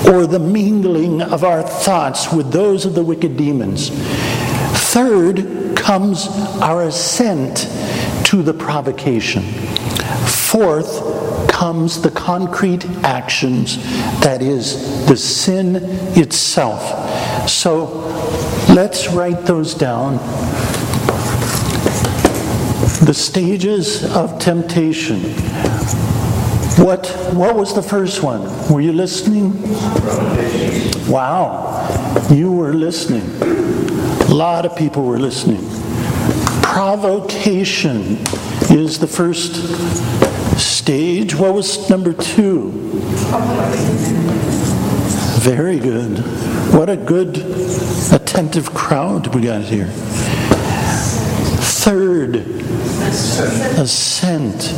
[0.07, 3.89] or the mingling of our thoughts with those of the wicked demons.
[4.91, 6.27] Third comes
[6.61, 7.67] our assent
[8.25, 9.43] to the provocation.
[10.25, 13.77] Fourth comes the concrete actions,
[14.21, 15.75] that is, the sin
[16.17, 17.49] itself.
[17.49, 17.85] So
[18.73, 20.17] let's write those down.
[23.01, 25.21] The stages of temptation.
[26.83, 28.41] What, what was the first one?
[28.69, 29.53] Were you listening?
[31.09, 33.23] Wow, you were listening.
[34.29, 35.61] A lot of people were listening.
[36.61, 38.17] Provocation
[38.69, 39.55] is the first
[40.59, 41.35] stage.
[41.35, 42.71] What was number two?
[45.39, 46.19] Very good.
[46.73, 47.37] What a good,
[48.11, 49.87] attentive crowd we got here.
[51.81, 52.45] Third,
[53.79, 54.73] assent.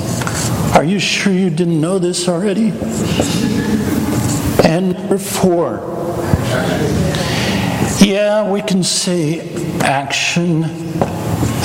[0.75, 2.71] Are you sure you didn't know this already?
[4.63, 5.79] And number four.
[7.99, 9.41] Yeah, we can say
[9.81, 10.63] action,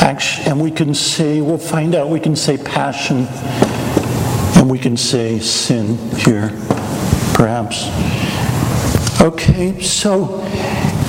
[0.01, 3.27] action, and we can say, we'll find out, we can say passion,
[4.57, 6.51] and we can say sin here,
[7.35, 7.89] perhaps.
[9.21, 10.25] Okay, so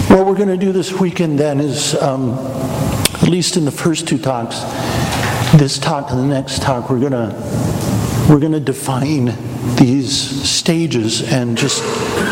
[0.08, 2.34] what we're going to do this weekend then is, um,
[3.22, 4.62] at least in the first two talks,
[5.56, 7.78] this talk and the next talk, we're going to
[8.30, 9.26] we're to define
[9.78, 10.12] these
[10.48, 11.82] stages and just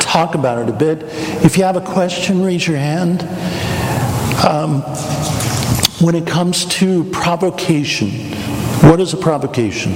[0.01, 1.03] talk about it a bit.
[1.43, 3.21] If you have a question, raise your hand.
[4.45, 4.81] Um,
[6.01, 8.09] when it comes to provocation,
[8.81, 9.93] what is a provocation?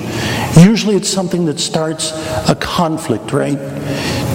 [0.57, 2.13] Usually it's something that starts
[2.49, 3.57] a conflict, right?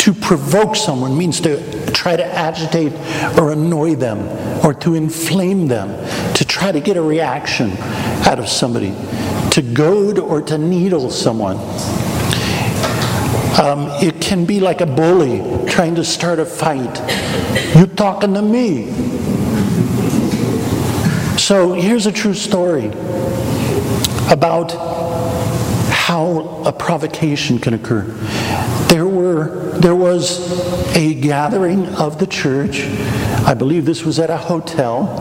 [0.05, 2.93] To provoke someone means to try to agitate
[3.39, 4.19] or annoy them
[4.63, 5.89] or to inflame them,
[6.35, 7.71] to try to get a reaction
[8.27, 8.95] out of somebody
[9.53, 11.57] to goad or to needle someone.
[13.59, 17.01] Um, it can be like a bully trying to start a fight.
[17.75, 18.91] You talking to me?
[21.39, 22.89] So here's a true story
[24.31, 24.73] about
[25.91, 28.05] how a provocation can occur.
[29.85, 32.85] There was a gathering of the church.
[33.45, 35.21] I believe this was at a hotel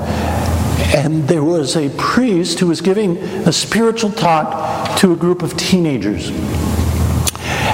[0.95, 5.57] and there was a priest who was giving a spiritual talk to a group of
[5.57, 6.29] teenagers.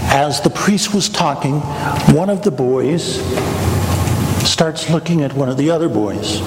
[0.09, 1.59] as the priest was talking,
[2.15, 3.21] one of the boys
[4.49, 6.41] starts looking at one of the other boys.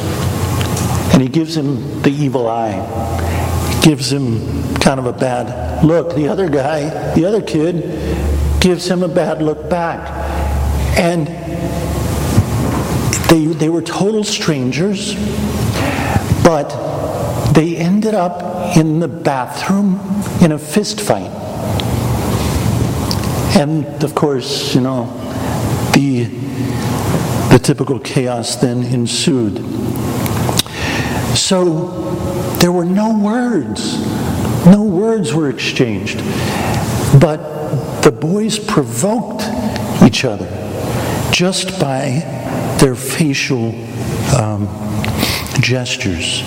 [1.14, 6.16] And he gives him the evil eye, gives him kind of a bad look.
[6.16, 10.21] The other guy, the other kid, gives him a bad look back.
[10.96, 11.26] And
[13.32, 15.14] they, they were total strangers,
[16.44, 16.68] but
[17.54, 19.98] they ended up in the bathroom
[20.42, 21.30] in a fist fight.
[23.56, 25.06] And of course, you know,
[25.94, 26.24] the,
[27.50, 29.58] the typical chaos then ensued.
[31.34, 31.88] So
[32.60, 33.98] there were no words.
[34.66, 36.18] No words were exchanged.
[37.18, 39.42] But the boys provoked
[40.02, 40.61] each other
[41.32, 42.20] just by
[42.78, 43.74] their facial
[44.36, 44.68] um,
[45.60, 46.42] gestures.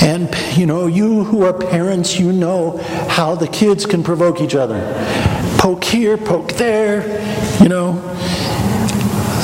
[0.00, 4.54] And, you know, you who are parents, you know how the kids can provoke each
[4.54, 4.80] other.
[5.58, 7.00] Poke here, poke there,
[7.60, 7.90] you know.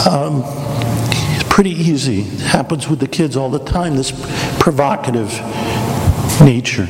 [0.08, 2.20] Um, it's pretty easy.
[2.22, 4.12] It happens with the kids all the time, this
[4.58, 5.30] provocative
[6.40, 6.88] nature.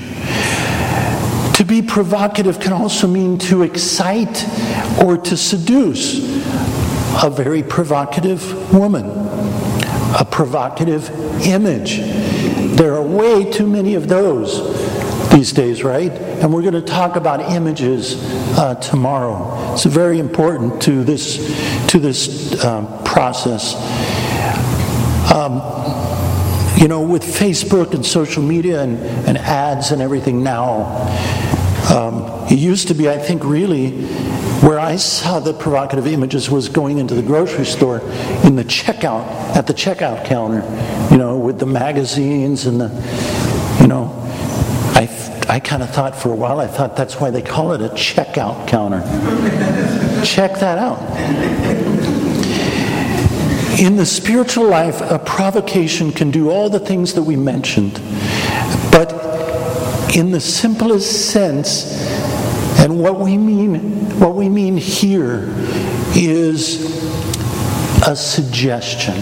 [1.55, 4.45] To be provocative can also mean to excite
[5.01, 6.34] or to seduce.
[7.23, 11.09] A very provocative woman, a provocative
[11.47, 12.01] image
[12.75, 16.11] there are way too many of those these days, right?
[16.11, 18.17] And we're going to talk about images
[18.59, 19.73] uh, tomorrow.
[19.75, 21.37] It's very important to this
[21.91, 23.75] to this um, process.
[25.33, 25.63] Um,
[26.77, 28.99] you know, with Facebook and social media and,
[29.29, 30.87] and ads and everything now,
[31.95, 33.91] um, it used to be, I think, really
[34.65, 37.99] where I saw the provocative images was going into the grocery store
[38.45, 40.63] in the checkout, at the checkout counter,
[41.11, 42.89] you know, with the magazines and the,
[43.83, 44.11] you know,
[44.95, 45.07] I,
[45.51, 47.91] I kind of thought for a while, I thought that's why they call it a
[47.91, 49.03] checkout counter.
[50.25, 50.99] Check that out.
[53.79, 58.01] In the spiritual life, a provocation can do all the things that we mentioned,
[58.91, 59.13] but
[60.17, 62.24] in the simplest sense,
[62.85, 65.49] and what we mean, what we mean here
[66.15, 66.85] is
[68.07, 69.15] a suggestion,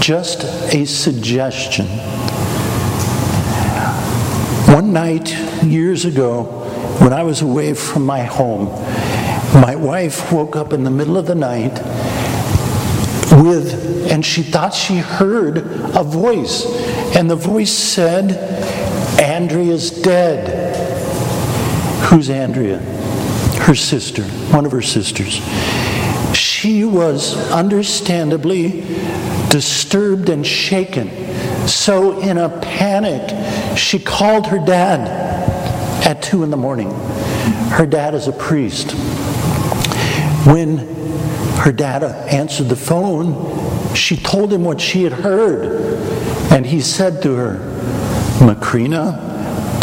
[0.00, 1.86] just a suggestion.
[4.72, 5.34] One night
[5.64, 6.44] years ago,
[7.00, 8.66] when I was away from my home,
[9.60, 11.74] my wife woke up in the middle of the night
[13.42, 16.64] with, and she thought she heard a voice.
[17.16, 18.30] And the voice said,
[19.20, 20.63] Andrea's dead.
[22.06, 22.78] Who's Andrea?
[23.60, 25.40] Her sister, one of her sisters.
[26.36, 28.82] She was understandably
[29.48, 31.08] disturbed and shaken.
[31.66, 35.08] So, in a panic, she called her dad
[36.06, 36.90] at two in the morning.
[37.70, 38.92] Her dad is a priest.
[40.46, 40.78] When
[41.58, 45.94] her dad answered the phone, she told him what she had heard.
[46.52, 47.58] And he said to her,
[48.40, 49.33] Macrina,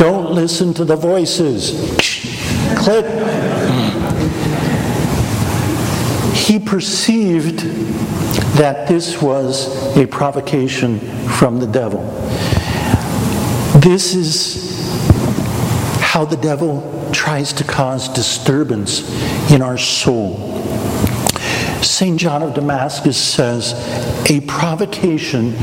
[0.02, 1.96] don't listen to the voices
[2.76, 3.06] click.
[6.34, 7.60] He perceived
[8.58, 10.98] that this was a provocation
[11.30, 12.02] from the devil.
[13.80, 14.90] This is
[16.00, 19.08] how the devil tries to cause disturbance
[19.52, 20.58] in our soul.
[21.84, 22.20] St.
[22.20, 23.74] John of Damascus says
[24.32, 25.54] a provocation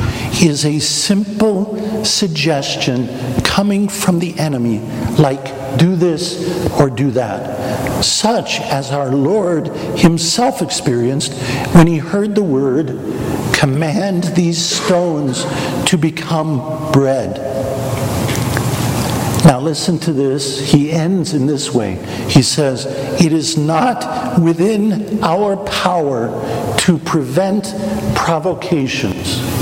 [0.41, 1.57] is a simple
[2.05, 3.09] suggestion
[3.42, 4.78] coming from the enemy,
[5.18, 9.68] like do this or do that, such as our Lord
[9.99, 11.34] Himself experienced
[11.74, 12.88] when He heard the word,
[13.53, 15.44] command these stones
[15.86, 17.36] to become bread.
[19.44, 20.61] Now, listen to this.
[20.72, 21.94] He ends in this way.
[22.28, 22.86] He says,
[23.20, 26.28] It is not within our power
[26.80, 27.74] to prevent
[28.14, 29.57] provocations.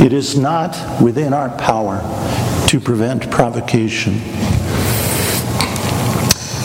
[0.00, 2.00] It is not within our power
[2.68, 4.14] to prevent provocation.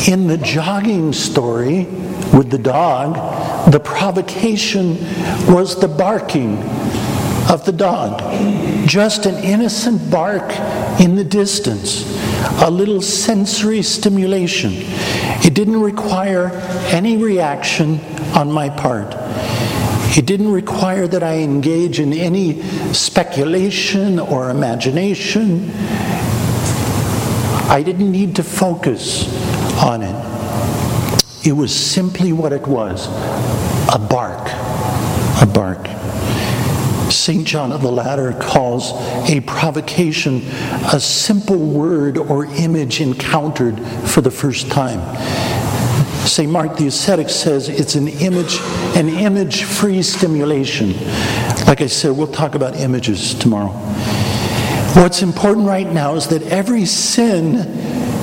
[0.07, 1.83] In the jogging story
[2.33, 3.15] with the dog,
[3.73, 4.95] the provocation
[5.53, 6.59] was the barking
[7.49, 8.21] of the dog.
[8.87, 10.49] Just an innocent bark
[11.01, 12.05] in the distance,
[12.61, 14.71] a little sensory stimulation.
[15.43, 16.51] It didn't require
[16.87, 17.99] any reaction
[18.33, 19.24] on my part.
[20.15, 22.61] It didn't require that I engage in any
[22.93, 25.71] speculation or imagination.
[27.67, 29.27] I didn't need to focus
[29.83, 31.45] on it.
[31.45, 33.07] It was simply what it was
[33.93, 34.47] a bark.
[35.41, 35.85] A bark.
[37.11, 37.45] St.
[37.45, 38.93] John of the Ladder calls
[39.29, 40.41] a provocation
[40.93, 45.01] a simple word or image encountered for the first time.
[46.25, 46.51] St.
[46.51, 48.57] Mark the Ascetic says it's an image,
[48.95, 50.93] an image-free stimulation.
[51.67, 53.69] Like I said, we'll talk about images tomorrow.
[54.95, 57.57] What's important right now is that every sin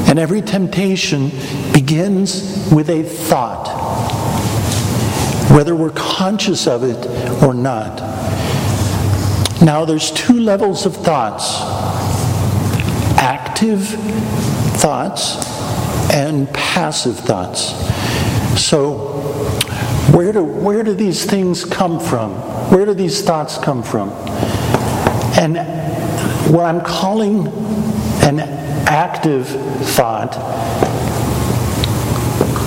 [0.09, 1.30] and every temptation
[1.72, 3.68] begins with a thought,
[5.50, 8.00] whether we're conscious of it or not.
[9.62, 11.61] Now, there's two levels of thoughts
[13.18, 13.86] active
[14.80, 15.51] thoughts
[16.13, 17.73] and passive thoughts.
[18.61, 19.09] So,
[20.13, 22.33] where do, where do these things come from?
[22.71, 24.11] Where do these thoughts come from?
[25.39, 25.57] And
[26.53, 27.47] what I'm calling
[28.23, 30.37] an active thought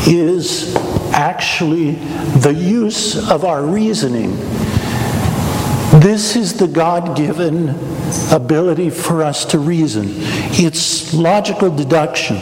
[0.08, 0.76] is
[1.14, 1.92] actually
[2.40, 4.32] the use of our reasoning.
[6.00, 7.70] This is the God given
[8.32, 10.06] ability for us to reason.
[10.58, 12.38] It's logical deduction.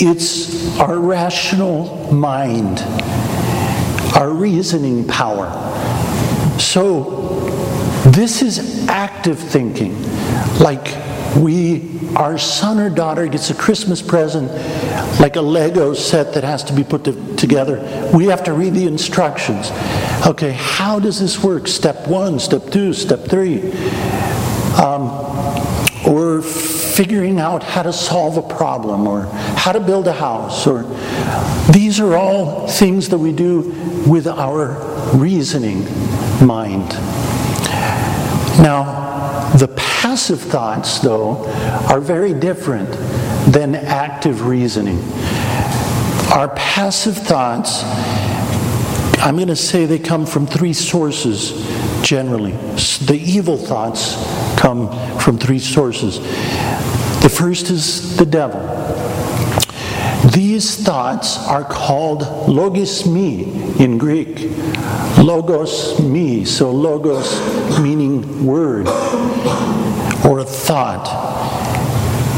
[0.00, 2.80] It's our rational mind,
[4.16, 5.48] our reasoning power.
[6.58, 7.20] So,
[8.06, 9.94] this is active thinking.
[10.58, 10.84] Like
[11.36, 14.50] we, our son or daughter gets a Christmas present,
[15.20, 18.10] like a Lego set that has to be put to, together.
[18.12, 19.70] We have to read the instructions.
[20.26, 21.68] Okay, how does this work?
[21.68, 23.72] Step one, step two, step three.
[24.74, 25.08] Um,
[26.06, 26.42] or
[26.94, 29.22] figuring out how to solve a problem or
[29.56, 30.84] how to build a house or
[31.72, 33.60] these are all things that we do
[34.06, 34.76] with our
[35.16, 35.82] reasoning
[36.46, 36.90] mind.
[38.62, 41.44] Now the passive thoughts though
[41.88, 42.90] are very different
[43.52, 44.98] than active reasoning.
[46.32, 47.82] Our passive thoughts
[49.24, 51.52] i'm going to say they come from three sources
[52.02, 52.52] generally.
[53.06, 54.16] The evil thoughts
[54.64, 54.88] come
[55.18, 56.20] from three sources
[57.24, 58.60] the first is the devil.
[60.30, 64.50] These thoughts are called logismoi in Greek.
[65.16, 68.88] Logos me, so logos meaning word
[70.22, 71.08] or thought.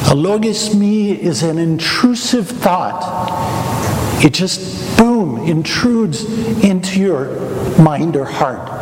[0.07, 3.03] A logismoi is an intrusive thought.
[4.25, 6.23] It just boom intrudes
[6.63, 7.27] into your
[7.77, 8.76] mind or heart.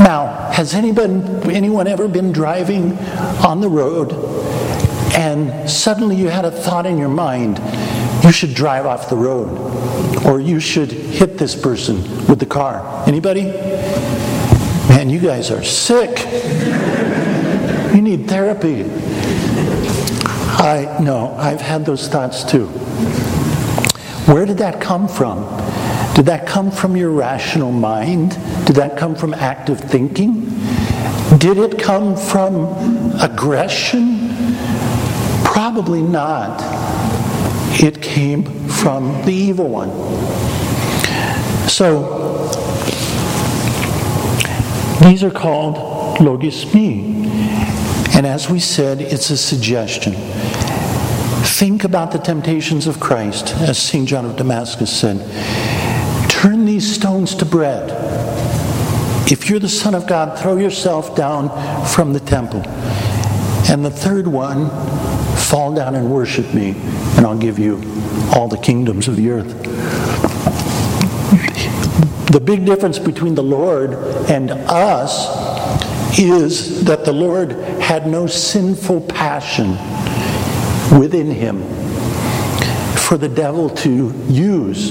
[0.00, 2.98] Now, has anyone anyone ever been driving
[3.44, 4.12] on the road
[5.14, 7.60] and suddenly you had a thought in your mind
[8.24, 13.04] you should drive off the road or you should hit this person with the car
[13.06, 13.44] anybody?
[14.88, 16.18] Man you guys are sick.
[17.94, 18.84] You need therapy.
[20.58, 21.36] I know.
[21.38, 22.66] I've had those thoughts too.
[24.26, 25.63] Where did that come from
[26.14, 28.30] did that come from your rational mind
[28.66, 30.48] did that come from active thinking
[31.38, 32.66] did it come from
[33.20, 34.24] aggression
[35.54, 36.60] Probably not.
[37.80, 39.90] It came from the evil one.
[41.68, 42.48] So,
[45.00, 45.76] these are called
[46.18, 47.26] logismoi.
[48.16, 50.14] And as we said, it's a suggestion.
[51.44, 54.08] Think about the temptations of Christ, as St.
[54.08, 55.18] John of Damascus said.
[56.74, 57.88] These stones to bread.
[59.30, 61.48] If you're the Son of God, throw yourself down
[61.86, 62.64] from the temple.
[63.70, 64.70] And the third one,
[65.36, 66.74] Fall down and worship me,
[67.16, 67.76] and I'll give you
[68.34, 69.62] all the kingdoms of the earth.
[72.32, 73.92] The big difference between the Lord
[74.28, 79.78] and us is that the Lord had no sinful passion
[80.98, 81.62] within him
[83.04, 84.90] for the devil to use.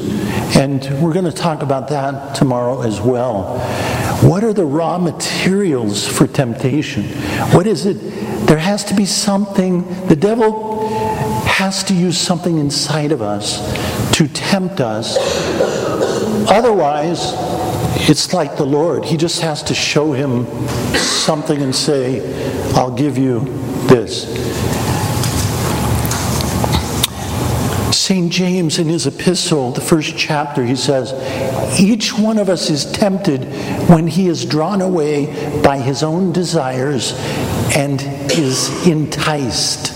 [0.56, 3.60] And we're going to talk about that tomorrow as well.
[4.22, 7.04] What are the raw materials for temptation?
[7.54, 7.98] What is it
[8.48, 10.88] there has to be something, the devil
[11.46, 13.58] has to use something inside of us
[14.18, 15.18] to tempt us.
[16.50, 17.34] Otherwise,
[18.10, 19.06] it's like the Lord.
[19.06, 20.46] He just has to show him
[20.96, 22.22] something and say,
[22.76, 23.40] I'll give you
[23.88, 24.26] this.
[27.94, 28.32] St.
[28.32, 31.14] James, in his epistle, the first chapter, he says,
[31.80, 33.44] Each one of us is tempted
[33.90, 37.14] when he is drawn away by his own desires
[37.76, 39.94] and is enticed.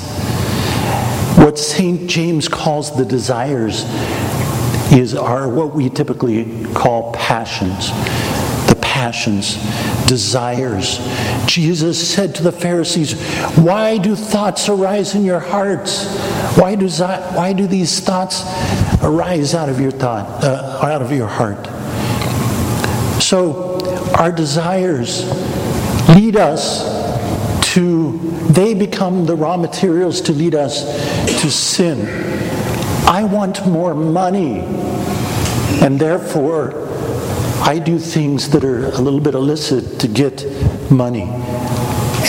[1.38, 2.10] What St.
[2.10, 3.84] James calls the desires
[4.92, 7.90] is are what we typically call passions.
[8.98, 9.58] Passions,
[10.08, 10.98] desires.
[11.46, 13.14] Jesus said to the Pharisees,
[13.56, 16.18] Why do thoughts arise in your hearts?
[16.58, 18.42] Why, do, why do these thoughts
[19.04, 21.64] arise out of your thought, uh, out of your heart?
[23.22, 23.78] So
[24.16, 25.26] our desires
[26.10, 26.82] lead us
[27.74, 28.18] to,
[28.50, 30.82] they become the raw materials to lead us
[31.44, 32.08] to sin.
[33.08, 34.62] I want more money.
[35.84, 36.87] And therefore,
[37.66, 40.46] I do things that are a little bit illicit to get
[40.92, 41.24] money.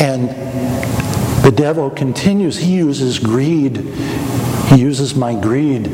[0.01, 0.29] And
[1.45, 3.79] the devil continues, he uses greed,
[4.69, 5.85] he uses my greed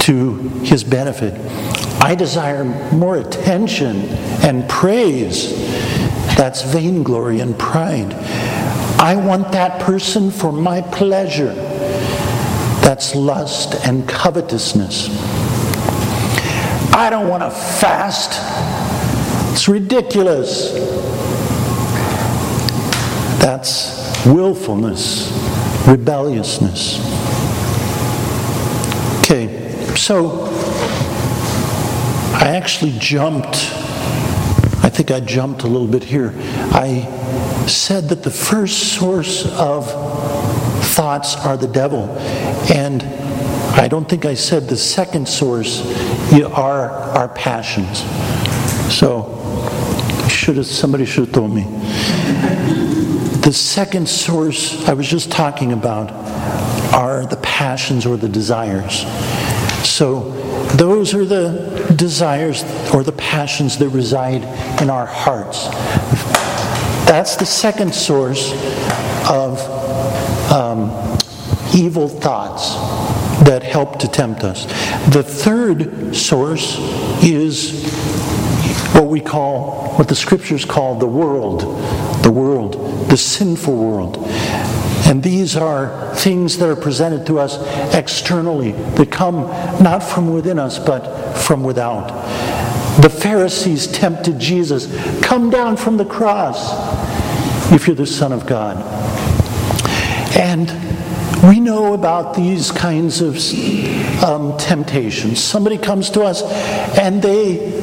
[0.00, 1.34] to his benefit.
[2.00, 4.08] I desire more attention
[4.42, 5.50] and praise.
[6.36, 8.14] That's vainglory and pride.
[9.00, 11.52] I want that person for my pleasure.
[12.82, 15.08] That's lust and covetousness.
[16.92, 18.40] I don't want to fast.
[19.52, 20.72] It's ridiculous.
[23.40, 25.32] That's willfulness,
[25.86, 26.98] rebelliousness.
[29.20, 30.46] Okay, so
[32.34, 33.56] I actually jumped.
[34.84, 36.32] I think I jumped a little bit here.
[36.72, 37.06] I
[37.66, 39.90] said that the first source of
[40.98, 42.08] thoughts are the devil.
[42.72, 43.02] And
[43.78, 45.82] I don't think I said the second source
[46.44, 48.00] are our passions.
[48.92, 49.34] So
[50.28, 51.62] should have, somebody should have told me.
[53.40, 56.10] The second source I was just talking about
[56.92, 59.06] are the passions or the desires.
[59.86, 60.30] So
[60.76, 62.62] those are the desires
[62.92, 64.42] or the passions that reside
[64.82, 65.68] in our hearts.
[67.06, 68.52] That's the second source
[69.30, 69.58] of
[70.52, 70.90] um,
[71.74, 72.76] evil thoughts
[73.44, 74.66] that help to tempt us.
[75.10, 76.76] The third source
[77.22, 77.84] is
[78.94, 81.60] what we call, what the scriptures call the world,
[82.22, 84.18] the world, the sinful world.
[85.06, 87.58] And these are things that are presented to us
[87.94, 89.42] externally, that come
[89.82, 92.08] not from within us, but from without.
[93.00, 94.86] The Pharisees tempted Jesus
[95.22, 96.72] come down from the cross
[97.72, 98.76] if you're the Son of God.
[100.36, 100.68] And
[101.42, 103.36] we know about these kinds of
[104.24, 105.42] um, temptations.
[105.42, 106.42] Somebody comes to us
[106.98, 107.80] and they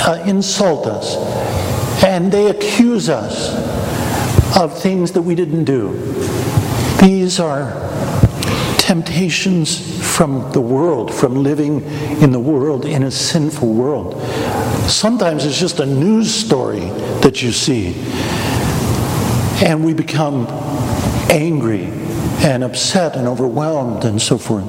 [0.00, 1.16] uh, insult us
[2.04, 3.50] and they accuse us
[4.56, 5.92] of things that we didn't do.
[7.00, 7.72] These are
[8.78, 11.82] temptations from the world, from living
[12.20, 14.20] in the world, in a sinful world.
[14.88, 16.80] Sometimes it's just a news story
[17.22, 17.94] that you see,
[19.64, 20.46] and we become
[21.30, 22.01] angry
[22.42, 24.66] and upset and overwhelmed and so forth.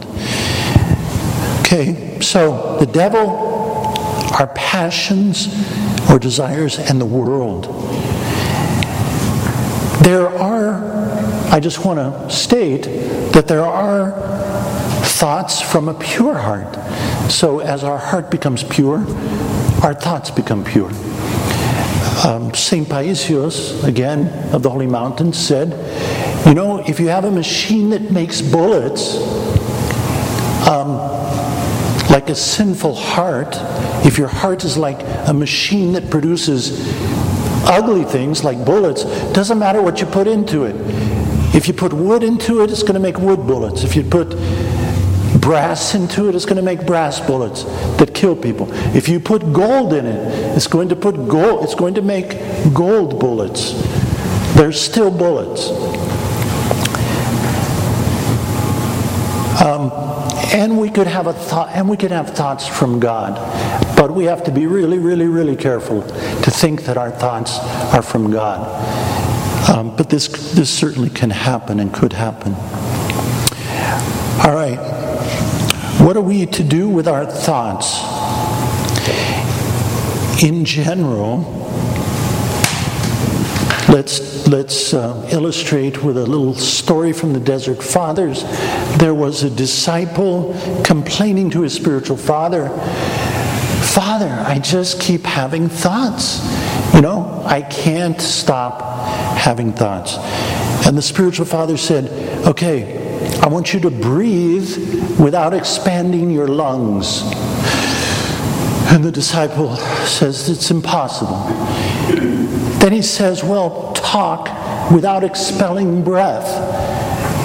[1.62, 3.30] Okay, so the devil,
[4.40, 5.48] our passions
[6.10, 7.66] or desires, and the world.
[10.04, 10.84] There are,
[11.52, 12.84] I just want to state
[13.34, 14.12] that there are
[15.04, 16.76] thoughts from a pure heart.
[17.32, 18.98] So as our heart becomes pure,
[19.82, 20.92] our thoughts become pure.
[22.26, 22.88] Um, St.
[22.88, 25.74] Paisios, again, of the Holy Mountain, said,
[26.46, 29.18] you know, if you have a machine that makes bullets,
[30.68, 30.98] um,
[32.10, 33.56] like a sinful heart,
[34.06, 36.88] if your heart is like a machine that produces
[37.66, 40.76] ugly things like bullets, doesn't matter what you put into it.
[41.56, 43.84] If you put wood into it, it's going to make wood bullets.
[43.84, 44.32] If you put
[45.40, 47.64] brass into it, it's going to make brass bullets
[47.98, 48.68] that kill people.
[48.96, 51.64] If you put gold in it, it's going to put gold.
[51.64, 52.32] It's going to make
[52.74, 53.74] gold bullets.
[54.56, 55.70] They're still bullets.
[59.62, 59.92] Um,
[60.54, 63.36] and we could have a thought, and we could have thoughts from God,
[63.96, 67.60] but we have to be really, really, really careful to think that our thoughts
[67.94, 68.60] are from God.
[69.70, 72.54] Um, but this this certainly can happen and could happen.
[74.46, 74.78] All right,
[76.00, 78.02] what are we to do with our thoughts?
[80.44, 81.64] In general,
[83.94, 88.44] Let's, let's uh, illustrate with a little story from the Desert Fathers.
[88.98, 92.70] There was a disciple complaining to his spiritual father
[93.94, 96.42] Father, I just keep having thoughts.
[96.96, 98.82] You know, I can't stop
[99.38, 100.18] having thoughts.
[100.88, 102.10] And the spiritual father said,
[102.48, 102.98] Okay,
[103.40, 107.22] I want you to breathe without expanding your lungs.
[108.92, 109.76] And the disciple
[110.08, 111.44] says, It's impossible.
[112.84, 116.46] Then he says, Well, talk without expelling breath.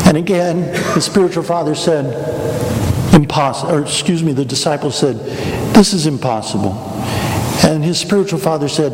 [0.05, 0.63] And again,
[0.95, 2.07] the spiritual father said,
[3.15, 3.73] Impossible.
[3.73, 5.15] Or, excuse me, the disciple said,
[5.77, 6.73] This is impossible.
[7.63, 8.93] And his spiritual father said,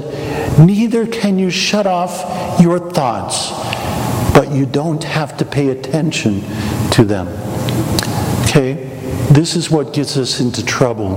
[0.58, 3.48] Neither can you shut off your thoughts,
[4.34, 6.42] but you don't have to pay attention
[6.90, 7.28] to them.
[8.44, 8.90] Okay?
[9.30, 11.16] This is what gets us into trouble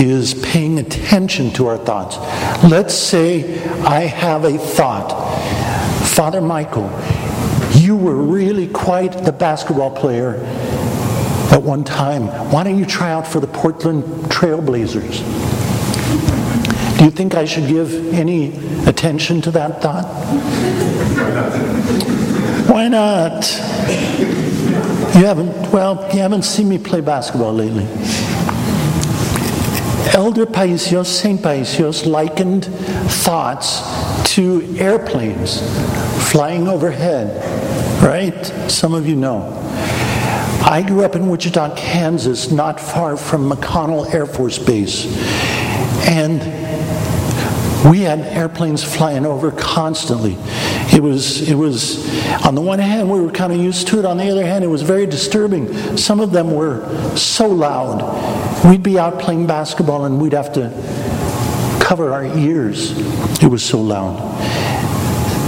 [0.00, 2.16] is paying attention to our thoughts.
[2.64, 5.10] Let's say I have a thought.
[6.06, 6.90] Father Michael,
[7.74, 10.42] you were really quite the basketball player
[11.52, 15.22] at one time, why don't you try out for the Portland Trailblazers?
[16.98, 18.56] Do you think I should give any
[18.86, 20.04] attention to that thought?
[22.68, 23.46] Why not?
[25.14, 27.86] You haven't, well, you haven't seen me play basketball lately.
[30.14, 31.40] Elder Paisios, St.
[31.40, 33.82] Paisios, likened thoughts
[34.34, 35.60] to airplanes
[36.30, 37.42] flying overhead,
[38.02, 38.46] right?
[38.70, 39.52] Some of you know.
[40.62, 45.06] I grew up in Wichita, Kansas, not far from McConnell Air Force Base.
[46.08, 46.40] And
[47.90, 50.36] we had airplanes flying over constantly.
[50.92, 52.06] It was, it was,
[52.44, 54.04] on the one hand, we were kind of used to it.
[54.04, 55.96] On the other hand, it was very disturbing.
[55.96, 58.64] Some of them were so loud.
[58.68, 60.70] We'd be out playing basketball and we'd have to
[61.80, 62.92] cover our ears.
[63.42, 64.18] It was so loud.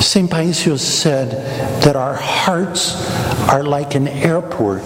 [0.03, 0.31] St.
[0.31, 1.31] Paisios said
[1.83, 2.95] that our hearts
[3.49, 4.85] are like an airport.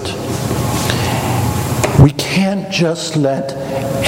[2.00, 3.53] We can't just let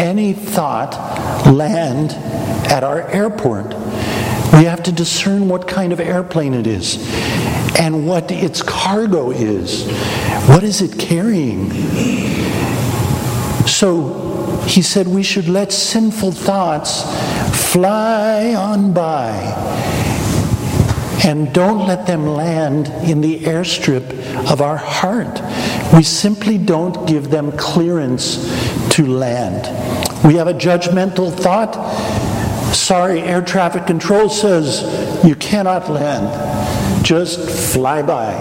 [0.00, 1.13] any thought
[1.50, 2.12] land
[2.70, 3.68] at our airport.
[4.54, 6.98] We have to discern what kind of airplane it is
[7.78, 9.90] and what its cargo is.
[10.48, 11.70] What is it carrying?
[13.66, 17.02] So he said we should let sinful thoughts
[17.72, 19.32] fly on by
[21.24, 24.04] and don't let them land in the airstrip
[24.50, 25.40] of our heart.
[25.92, 28.36] We simply don't give them clearance
[28.90, 30.03] to land.
[30.24, 31.74] We have a judgmental thought.
[32.74, 37.04] Sorry, air traffic control says you cannot land.
[37.04, 38.32] Just fly by.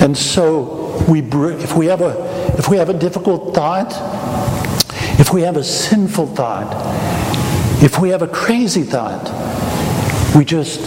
[0.00, 3.92] And so we if we have a if we have a difficult thought,
[5.20, 6.72] if we have a sinful thought,
[7.82, 9.28] if we have a crazy thought,
[10.34, 10.80] we just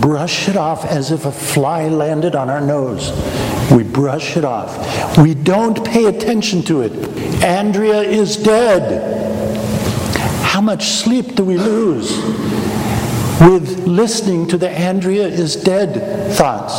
[0.00, 3.10] brush it off as if a fly landed on our nose.
[3.70, 5.18] We brush it off.
[5.18, 6.92] We don't pay attention to it.
[7.42, 9.15] Andrea is dead.
[10.56, 12.16] How much sleep do we lose
[13.42, 16.72] with listening to the Andrea is dead thoughts?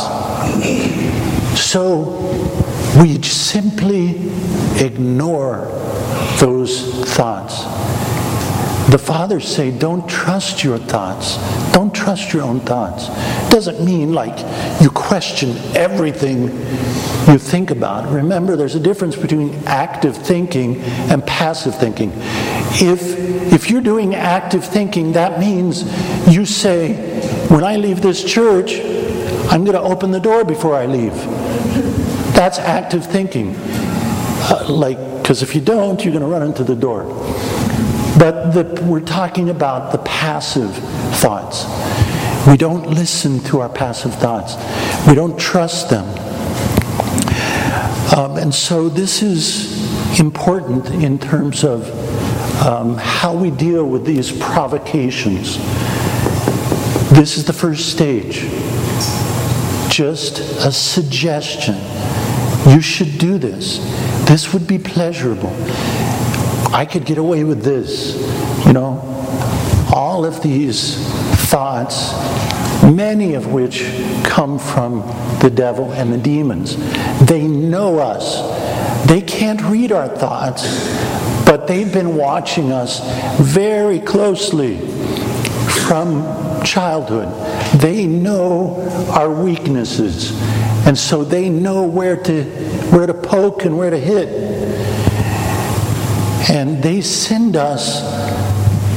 [1.60, 2.18] So
[3.00, 4.16] we simply
[4.84, 5.66] ignore
[6.40, 7.77] those thoughts.
[8.88, 11.36] The fathers say, don't trust your thoughts.
[11.72, 13.08] Don't trust your own thoughts.
[13.50, 14.38] Doesn't mean like
[14.80, 16.44] you question everything
[17.28, 18.10] you think about.
[18.10, 20.80] Remember, there's a difference between active thinking
[21.10, 22.12] and passive thinking.
[22.80, 25.82] If if you're doing active thinking, that means
[26.26, 26.94] you say,
[27.48, 28.72] when I leave this church,
[29.50, 31.14] I'm going to open the door before I leave.
[32.34, 33.54] That's active thinking.
[33.58, 37.04] Uh, like, because if you don't, you're going to run into the door.
[38.16, 40.74] But the, we're talking about the passive
[41.16, 41.64] thoughts.
[42.46, 44.54] We don't listen to our passive thoughts,
[45.06, 46.06] we don't trust them.
[48.16, 51.86] Um, and so this is important in terms of
[52.66, 55.58] um, how we deal with these provocations.
[57.10, 58.46] This is the first stage.
[59.90, 61.76] Just a suggestion.
[62.66, 63.78] You should do this.
[64.26, 65.52] This would be pleasurable.
[66.72, 68.16] I could get away with this.
[68.66, 69.00] You know,
[69.94, 70.96] all of these
[71.48, 72.12] thoughts,
[72.82, 73.84] many of which
[74.24, 75.00] come from
[75.40, 76.76] the devil and the demons,
[77.26, 79.06] they know us.
[79.06, 80.64] They can't read our thoughts,
[81.46, 83.00] but they've been watching us
[83.40, 84.78] very closely
[85.68, 86.22] from
[86.64, 87.28] childhood.
[87.80, 90.38] They know our weaknesses.
[90.86, 92.44] And so they know where to
[92.90, 94.28] where to poke and where to hit.
[96.50, 98.02] And they send us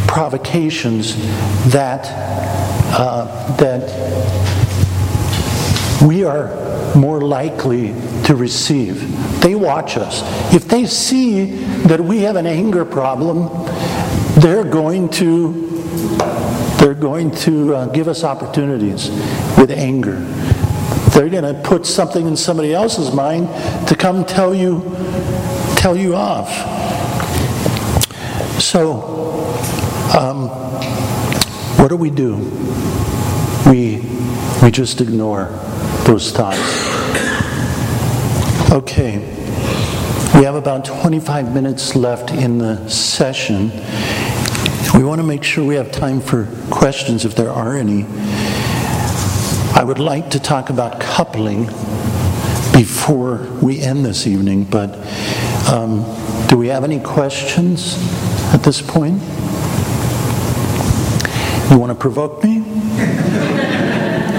[0.07, 1.15] provocations
[1.71, 2.05] that
[2.93, 3.87] uh, that
[6.05, 7.93] we are more likely
[8.25, 9.41] to receive.
[9.41, 10.21] They watch us.
[10.53, 13.49] If they see that we have an anger problem,
[14.35, 15.67] they're going to
[16.79, 19.09] they're going to uh, give us opportunities
[19.57, 20.19] with anger.
[21.11, 23.47] They're going to put something in somebody else's mind
[23.87, 24.81] to come tell you
[25.75, 26.80] tell you off.
[28.61, 29.01] So,
[30.17, 30.47] um,
[31.79, 32.35] what do we do?
[33.65, 34.05] We
[34.61, 35.45] we just ignore
[36.05, 36.59] those thoughts.
[38.71, 39.17] Okay,
[40.35, 43.71] we have about 25 minutes left in the session.
[44.93, 48.05] We want to make sure we have time for questions if there are any.
[49.73, 51.65] I would like to talk about coupling
[52.73, 54.95] before we end this evening, but
[55.67, 56.05] um,
[56.47, 57.97] do we have any questions
[58.53, 59.21] at this point?
[61.71, 62.63] You want to provoke me?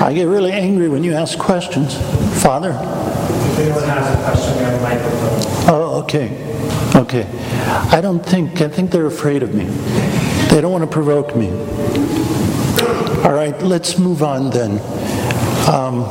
[0.00, 1.96] I get really angry when you ask questions.
[2.42, 2.70] Father?
[2.72, 5.74] If anyone has a question, we have a microphone.
[5.74, 6.52] Oh, okay.
[6.94, 7.26] Okay.
[7.90, 9.64] I don't think, I think they're afraid of me.
[10.50, 11.48] They don't want to provoke me.
[13.24, 14.72] All right, let's move on then.
[15.68, 16.02] Um,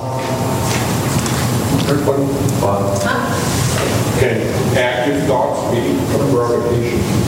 [1.86, 2.26] There's one,
[4.20, 4.42] Can
[4.78, 7.21] active thoughts be a provocation?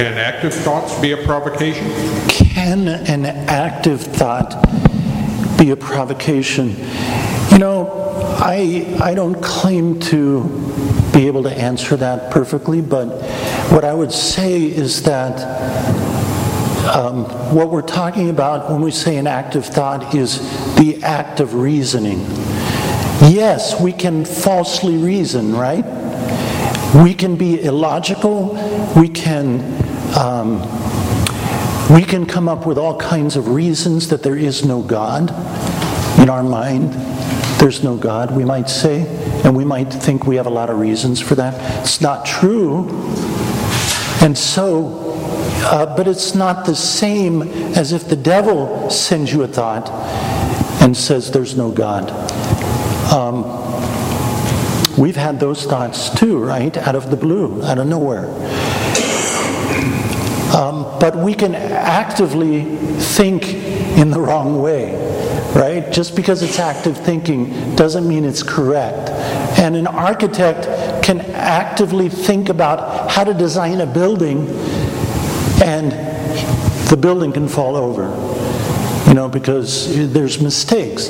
[0.00, 1.86] Can active thoughts be a provocation?
[2.30, 4.48] can an active thought
[5.58, 6.74] be a provocation?
[7.52, 7.90] You know,
[8.38, 10.44] I, I don't claim to
[11.12, 13.08] be able to answer that perfectly, but
[13.72, 15.38] what I would say is that
[16.86, 17.24] um,
[17.54, 20.38] what we're talking about when we say an active thought is
[20.76, 22.20] the act of reasoning.
[23.28, 25.84] Yes, we can falsely reason, right?
[27.04, 28.54] We can be illogical.
[28.96, 29.89] We can
[30.20, 30.60] um,
[31.90, 35.30] we can come up with all kinds of reasons that there is no God
[36.20, 36.92] in our mind.
[37.58, 39.06] There's no God, we might say,
[39.44, 41.54] and we might think we have a lot of reasons for that.
[41.80, 42.88] It's not true.
[44.20, 45.14] And so,
[45.64, 47.40] uh, but it's not the same
[47.74, 49.88] as if the devil sends you a thought
[50.82, 52.10] and says there's no God.
[53.10, 53.42] Um,
[54.98, 56.76] we've had those thoughts too, right?
[56.76, 58.28] Out of the blue, out of nowhere.
[60.54, 63.44] Um, but we can actively think
[63.96, 64.94] in the wrong way,
[65.54, 65.92] right?
[65.92, 69.10] Just because it's active thinking doesn't mean it's correct.
[69.58, 74.48] And an architect can actively think about how to design a building,
[75.62, 75.92] and
[76.88, 78.08] the building can fall over,
[79.06, 81.04] you know, because there's mistakes.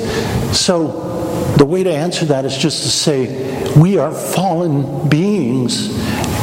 [0.55, 1.09] So
[1.57, 5.89] the way to answer that is just to say we are fallen beings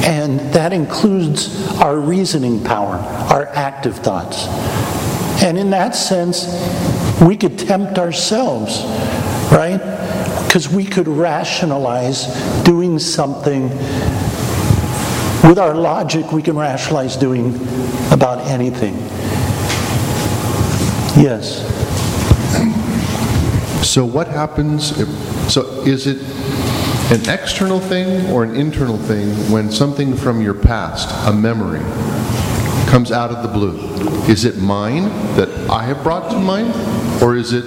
[0.05, 2.97] and that includes our reasoning power,
[3.33, 4.47] our active thoughts.
[5.43, 6.47] And in that sense,
[7.21, 8.83] we could tempt ourselves,
[9.53, 9.79] right?
[10.47, 12.27] Because we could rationalize
[12.65, 13.69] doing something.
[15.45, 17.55] With our logic, we can rationalize doing
[18.11, 18.95] about anything.
[21.23, 21.65] Yes.
[23.87, 25.09] So, what happens if,
[25.51, 26.19] so is it
[27.11, 31.81] an external thing or an internal thing when something from your past, a memory,
[32.87, 33.79] comes out of the blue?
[34.31, 35.05] Is it mine
[35.37, 36.75] that I have brought to mind?
[37.23, 37.65] Or is it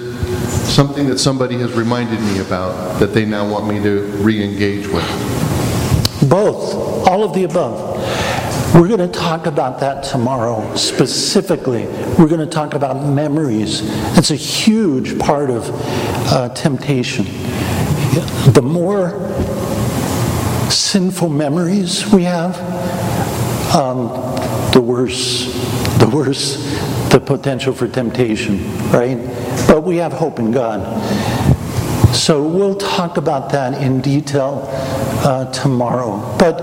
[0.68, 4.86] something that somebody has reminded me about that they now want me to re engage
[4.86, 5.04] with?
[6.30, 6.74] Both,
[7.08, 7.90] all of the above.
[8.76, 11.86] We're going to talk about that tomorrow specifically.
[12.16, 13.80] We're going to talk about memories.
[14.16, 15.68] It's a huge part of
[16.32, 17.26] uh, temptation
[18.52, 19.10] the more
[20.70, 22.56] sinful memories we have,
[23.74, 24.08] um,
[24.72, 25.52] the worse,
[25.98, 26.72] the worse
[27.12, 28.58] the potential for temptation,
[28.90, 29.18] right?
[29.66, 30.80] But we have hope in God.
[32.14, 34.66] So we'll talk about that in detail
[35.22, 36.36] uh, tomorrow.
[36.38, 36.60] But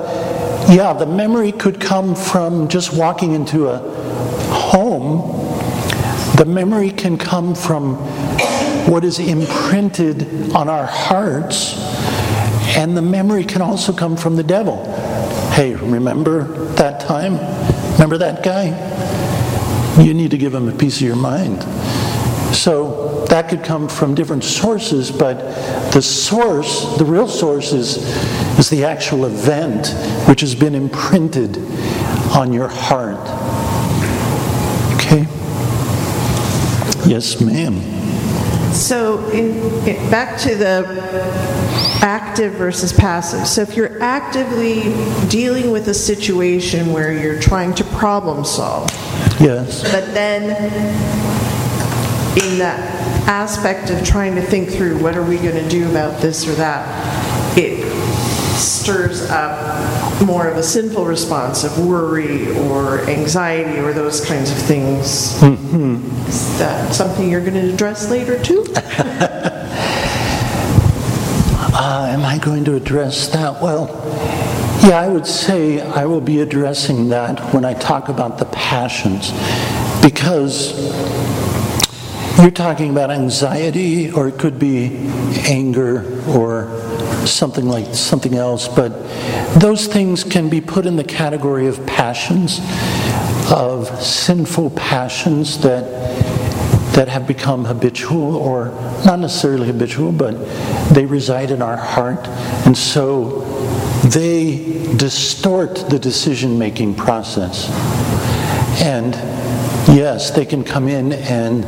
[0.70, 3.78] yeah, the memory could come from just walking into a
[4.50, 5.38] home.
[6.36, 7.98] The memory can come from
[8.88, 11.76] what is imprinted on our hearts,
[12.78, 14.86] and the memory can also come from the devil.
[15.52, 16.44] Hey, remember
[16.76, 17.38] that time?
[17.94, 18.76] Remember that guy?
[20.02, 21.64] You need to give him a piece of your mind.
[22.56, 25.38] So that could come from different sources, but
[25.92, 27.98] the source, the real source, is,
[28.58, 29.90] is the actual event
[30.28, 31.58] which has been imprinted
[32.36, 33.20] on your heart.
[34.96, 35.28] Okay?
[37.08, 37.99] Yes, ma'am.
[38.72, 39.58] So, in,
[39.88, 40.86] in, back to the
[42.02, 43.48] active versus passive.
[43.48, 44.94] So, if you're actively
[45.28, 48.90] dealing with a situation where you're trying to problem solve,
[49.40, 50.52] yes, but then
[52.38, 52.80] in that
[53.28, 56.54] aspect of trying to think through what are we going to do about this or
[56.54, 57.84] that, it
[58.58, 64.58] stirs up more of a sinful response of worry or anxiety or those kinds of
[64.58, 65.40] things.
[65.40, 66.28] Mm-hmm.
[66.28, 68.66] Is that something you're going to address later too?
[71.74, 73.62] uh, am I going to address that?
[73.62, 73.88] Well,
[74.84, 79.32] yeah, I would say I will be addressing that when I talk about the passions
[80.02, 80.74] because
[82.42, 84.96] you're talking about anxiety, or it could be
[85.46, 86.68] anger, or
[87.26, 88.90] something like something else, but
[89.60, 92.60] those things can be put in the category of passions,
[93.52, 95.84] of sinful passions that
[96.94, 98.66] that have become habitual or
[99.06, 100.34] not necessarily habitual, but
[100.94, 102.28] they reside in our heart.
[102.66, 103.42] And so
[104.04, 107.70] they distort the decision making process.
[108.82, 109.14] And
[109.96, 111.64] yes, they can come in and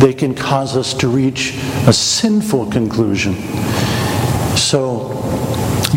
[0.00, 1.54] they can cause us to reach
[1.86, 3.34] a sinful conclusion.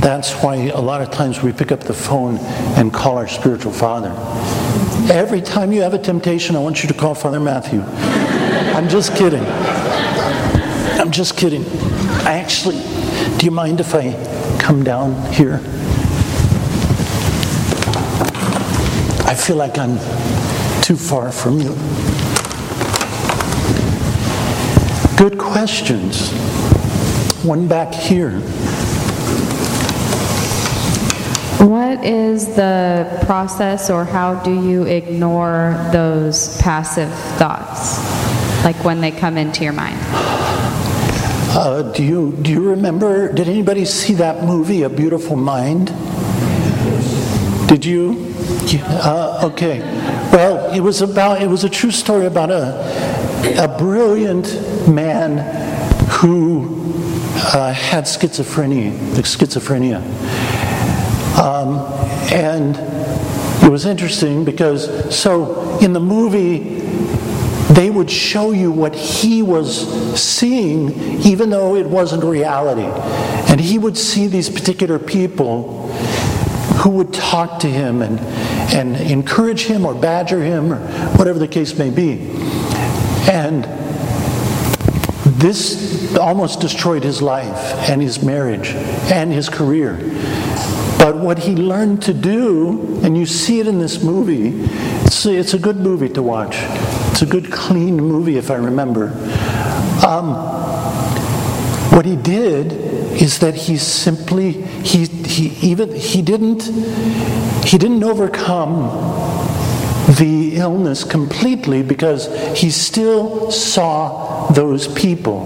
[0.02, 2.40] That's why a lot of times we pick up the phone
[2.76, 4.10] and call our spiritual father.
[5.14, 7.84] Every time you have a temptation, I want you to call Father Matthew.
[8.76, 9.44] I'm just kidding.
[11.00, 11.64] I'm just kidding.
[12.26, 12.80] I actually,
[13.38, 14.14] do you mind if I
[14.60, 15.62] come down here?
[19.28, 20.00] I feel like I'm
[20.82, 21.76] too far from you.
[25.16, 26.32] Good questions.
[27.44, 28.42] One back here.
[31.92, 38.00] What is the process or how do you ignore those passive thoughts?
[38.64, 39.98] Like when they come into your mind?
[41.52, 43.34] Uh, do you do you remember?
[43.34, 45.88] Did anybody see that movie, A Beautiful Mind?
[47.68, 48.34] Did you?
[48.82, 49.82] Uh, okay.
[50.32, 54.48] Well, it was about it was a true story about a a brilliant
[54.88, 55.40] man
[56.10, 56.94] who
[57.54, 58.94] uh, had schizophrenia.
[59.24, 60.02] Schizophrenia.
[61.40, 61.80] Um,
[62.32, 62.76] and
[63.64, 66.80] it was interesting because, so in the movie,
[67.74, 72.88] they would show you what he was seeing, even though it wasn't reality.
[73.52, 75.88] And he would see these particular people
[76.82, 78.20] who would talk to him and,
[78.74, 80.80] and encourage him or badger him or
[81.18, 82.20] whatever the case may be.
[83.30, 83.66] And
[85.40, 88.70] this almost destroyed his life and his marriage
[89.12, 89.98] and his career.
[91.02, 94.50] But what he learned to do, and you see it in this movie,
[95.04, 96.58] it's, it's a good movie to watch.
[97.10, 99.08] It's a good, clean movie, if I remember.
[100.06, 100.36] Um,
[101.92, 102.72] what he did
[103.20, 106.64] is that he simply he he even he didn't
[107.66, 108.84] he didn't overcome
[110.20, 112.28] the illness completely because
[112.58, 115.46] he still saw those people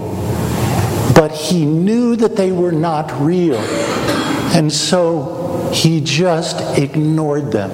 [1.14, 3.58] but he knew that they were not real
[4.54, 7.70] and so he just ignored them.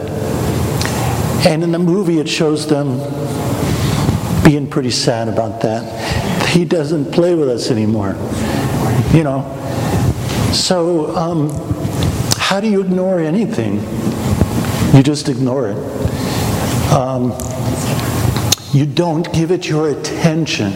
[1.46, 2.98] And in the movie, it shows them
[4.44, 6.48] being pretty sad about that.
[6.48, 8.16] He doesn't play with us anymore.
[9.12, 9.58] You know?
[10.52, 11.50] So, um,
[12.36, 13.76] how do you ignore anything?
[14.94, 15.76] You just ignore it.
[16.92, 17.32] Um,
[18.72, 20.72] you don't give it your attention.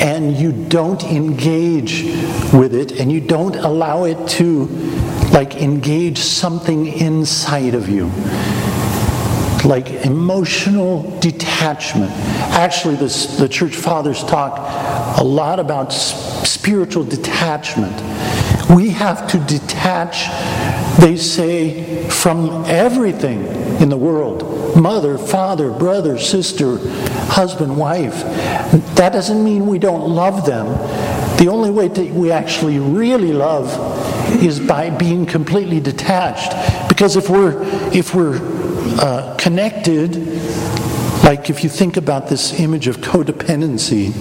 [0.00, 2.02] And you don't engage
[2.52, 4.66] with it, and you don't allow it to
[5.32, 8.10] like engage something inside of you
[9.64, 12.10] like emotional detachment.
[12.50, 14.58] Actually, this, the church fathers talk
[15.18, 17.94] a lot about spiritual detachment.
[18.70, 20.28] We have to detach,
[20.98, 23.46] they say, from everything
[23.80, 26.78] in the world mother, father, brother, sister,
[27.28, 28.22] husband, wife.
[28.94, 30.66] That doesn't mean we don't love them.
[31.36, 33.68] The only way that we actually really love
[34.40, 36.52] is by being completely detached.
[36.88, 37.62] Because if we're
[37.92, 38.38] if we're
[39.00, 40.16] uh, connected,
[41.24, 44.12] like if you think about this image of codependency,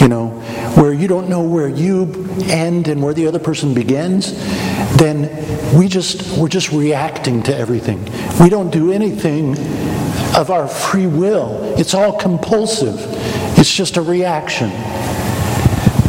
[0.00, 0.28] you know,
[0.74, 4.32] where you don't know where you end and where the other person begins,
[4.96, 5.28] then
[5.76, 8.04] we just we're just reacting to everything.
[8.40, 9.56] We don't do anything
[10.36, 11.74] of our free will.
[11.78, 12.96] It's all compulsive.
[13.58, 14.70] It's just a reaction.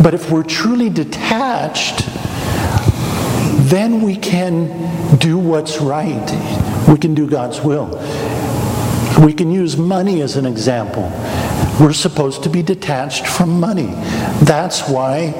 [0.01, 2.07] But if we're truly detached,
[3.71, 6.87] then we can do what's right.
[6.89, 7.87] We can do God's will.
[9.25, 11.03] We can use money as an example.
[11.79, 13.93] We're supposed to be detached from money.
[14.43, 15.31] That's why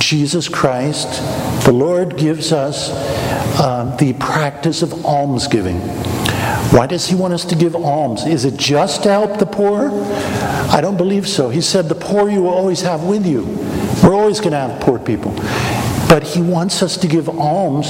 [0.00, 1.22] Jesus Christ,
[1.64, 2.90] the Lord, gives us
[3.60, 5.78] uh, the practice of almsgiving.
[6.72, 8.26] Why does he want us to give alms?
[8.26, 9.90] Is it just to help the poor?
[10.72, 11.50] I don't believe so.
[11.50, 13.44] He said, The poor you will always have with you.
[14.02, 15.32] We're always going to have poor people.
[16.12, 17.86] But he wants us to give alms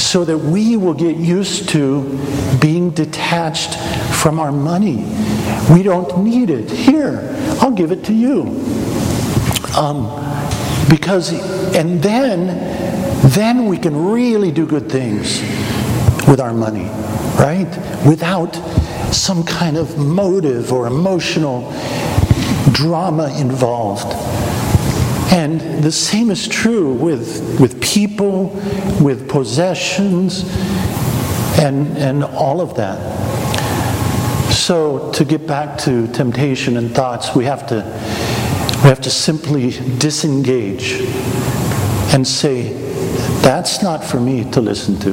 [0.00, 2.04] so that we will get used to
[2.60, 3.74] being detached
[4.14, 4.98] from our money.
[5.68, 6.70] We don't need it.
[6.70, 7.18] Here,
[7.60, 8.42] I'll give it to you.
[9.76, 10.06] Um,
[10.88, 11.32] because,
[11.74, 12.46] and then,
[13.30, 15.40] then we can really do good things
[16.28, 16.86] with our money,
[17.36, 17.66] right?
[18.06, 18.54] Without
[19.12, 21.62] some kind of motive or emotional
[22.70, 24.14] drama involved.
[25.30, 28.48] And the same is true with, with people,
[29.00, 30.44] with possessions,
[31.58, 32.98] and, and all of that.
[34.50, 37.76] So, to get back to temptation and thoughts, we have to,
[38.82, 41.00] we have to simply disengage
[42.14, 42.72] and say,
[43.42, 45.10] that's not for me to listen to.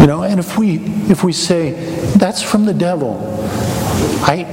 [0.00, 0.78] You know, and if we
[1.10, 1.72] if we say
[2.16, 3.18] that's from the devil,
[4.22, 4.44] I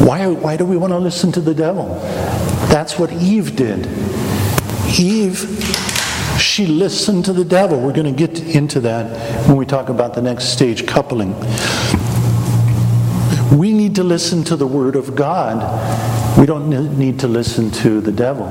[0.00, 1.86] Why, why do we want to listen to the devil?
[2.74, 3.86] That's what Eve did.
[4.98, 5.38] Eve,
[6.40, 7.78] she listened to the devil.
[7.78, 11.38] We're going to get into that when we talk about the next stage coupling.
[13.56, 15.56] We need to listen to the Word of God.
[16.36, 18.46] We don't need to listen to the devil.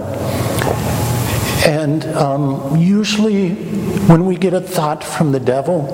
[1.66, 3.56] And um, usually,
[4.06, 5.90] when we get a thought from the devil,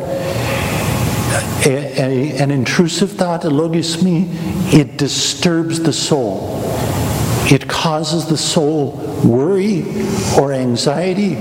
[1.66, 6.59] a, a, an intrusive thought, a logismoi, it disturbs the soul.
[7.50, 8.92] It causes the soul
[9.26, 9.84] worry
[10.38, 11.36] or anxiety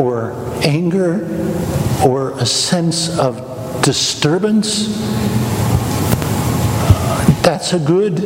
[0.00, 0.32] or
[0.64, 1.26] anger
[2.02, 4.98] or a sense of disturbance.
[7.42, 8.20] That's a good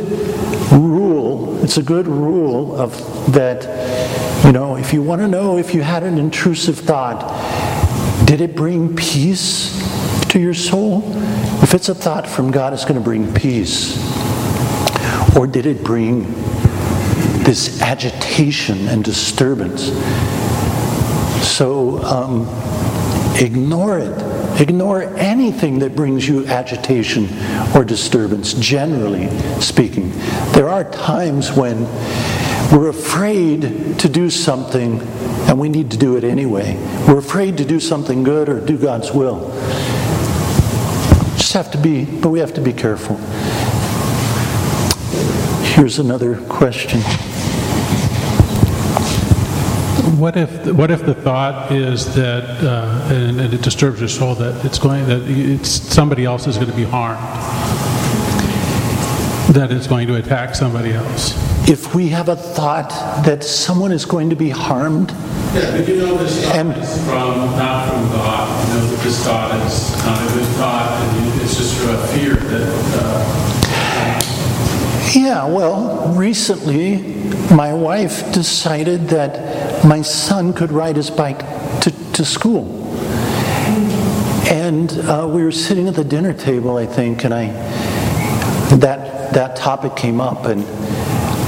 [0.71, 1.61] rule.
[1.63, 2.93] It's a good rule of
[3.33, 7.25] that, you know, if you want to know if you had an intrusive thought,
[8.25, 9.77] did it bring peace
[10.29, 11.03] to your soul?
[11.61, 13.97] If it's a thought from God, it's going to bring peace.
[15.35, 16.23] Or did it bring
[17.47, 19.83] this agitation and disturbance?
[21.47, 22.41] So um,
[23.41, 24.59] ignore it.
[24.59, 27.29] Ignore anything that brings you agitation
[27.73, 29.29] or disturbance, generally
[29.61, 30.09] speaking.
[30.51, 31.83] There are times when
[32.69, 34.99] we're afraid to do something
[35.47, 36.75] and we need to do it anyway.
[37.07, 39.51] We're afraid to do something good or do God's will.
[41.37, 43.15] Just have to be, but we have to be careful.
[45.77, 46.99] Here's another question.
[50.17, 54.35] What if what if the thought is that uh, and, and, it disturbs your soul
[54.35, 57.19] that it's going that it's somebody else is going to be harmed,
[59.53, 61.35] that it's going to attack somebody else?
[61.69, 62.89] If we have a thought
[63.25, 67.05] that someone is going to be harmed, yeah, but you know this thought and, is
[67.05, 68.67] from not from God.
[68.67, 72.35] You know that this thought is not a good thought, and it's just a fear
[72.35, 72.76] that.
[75.13, 76.97] Yeah, well, recently
[77.53, 81.39] my wife decided that my son could ride his bike
[81.81, 82.65] to, to school.
[84.49, 87.47] And uh, we were sitting at the dinner table, I think, and I
[88.77, 90.63] that that topic came up, and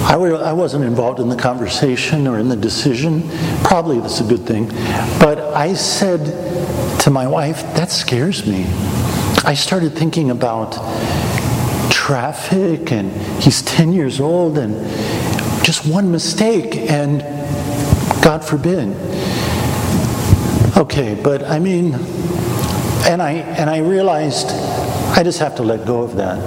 [0.05, 3.29] I, were, I wasn't involved in the conversation or in the decision.
[3.63, 4.69] Probably that's a good thing.
[5.19, 8.65] But I said to my wife, that scares me.
[9.43, 10.77] I started thinking about
[12.09, 14.73] traffic and he's 10 years old and
[15.63, 17.21] just one mistake and
[18.23, 18.95] God forbid.
[20.75, 21.93] Okay, but I mean,
[23.05, 24.47] and I and I realized
[25.15, 26.41] I just have to let go of that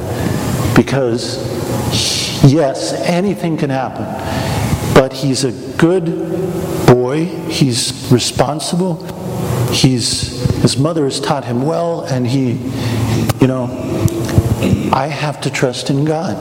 [0.75, 1.23] because
[2.43, 4.07] yes, anything can happen.
[4.97, 6.07] But he's a good
[6.89, 8.97] boy, he's responsible,
[9.71, 12.55] he's his mother has taught him well, and he,
[13.41, 13.69] you know,
[14.93, 16.36] I have to trust in God.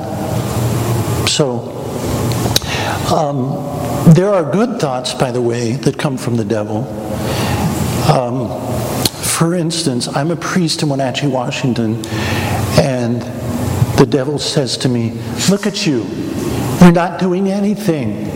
[1.29, 1.69] So,
[3.15, 6.83] um, there are good thoughts, by the way, that come from the devil.
[8.11, 8.49] Um,
[9.23, 12.05] for instance, I'm a priest in Wenatchee, Washington,
[12.77, 13.21] and
[13.97, 15.11] the devil says to me,
[15.49, 16.03] Look at you,
[16.81, 18.29] you're not doing anything.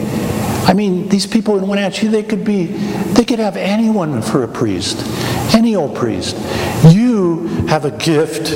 [0.65, 4.47] I mean, these people in Wenatchee, they could be, they could have anyone for a
[4.47, 5.05] priest,
[5.53, 6.37] any old priest.
[6.85, 8.47] You have a gift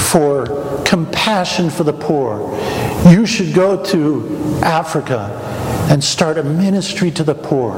[0.00, 2.40] for compassion for the poor.
[3.10, 5.30] You should go to Africa
[5.90, 7.76] and start a ministry to the poor.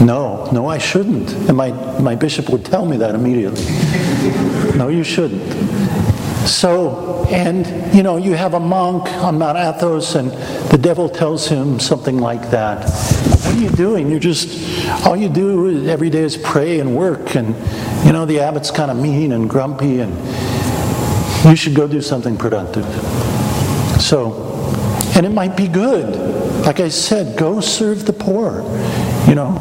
[0.00, 1.32] No, no, I shouldn't.
[1.48, 3.64] And my, my bishop would tell me that immediately.
[4.76, 5.42] no, you shouldn't.
[6.46, 10.30] So, and you know, you have a monk on Mount Athos, and
[10.70, 12.88] the devil tells him something like that.
[13.44, 14.08] What are you doing?
[14.08, 17.48] You're just, all you do every day is pray and work, and
[18.06, 20.14] you know, the abbot's kind of mean and grumpy, and
[21.46, 22.84] you should go do something productive.
[24.00, 24.72] So,
[25.14, 26.16] and it might be good.
[26.66, 28.62] Like I said, go serve the poor,
[29.28, 29.54] you know.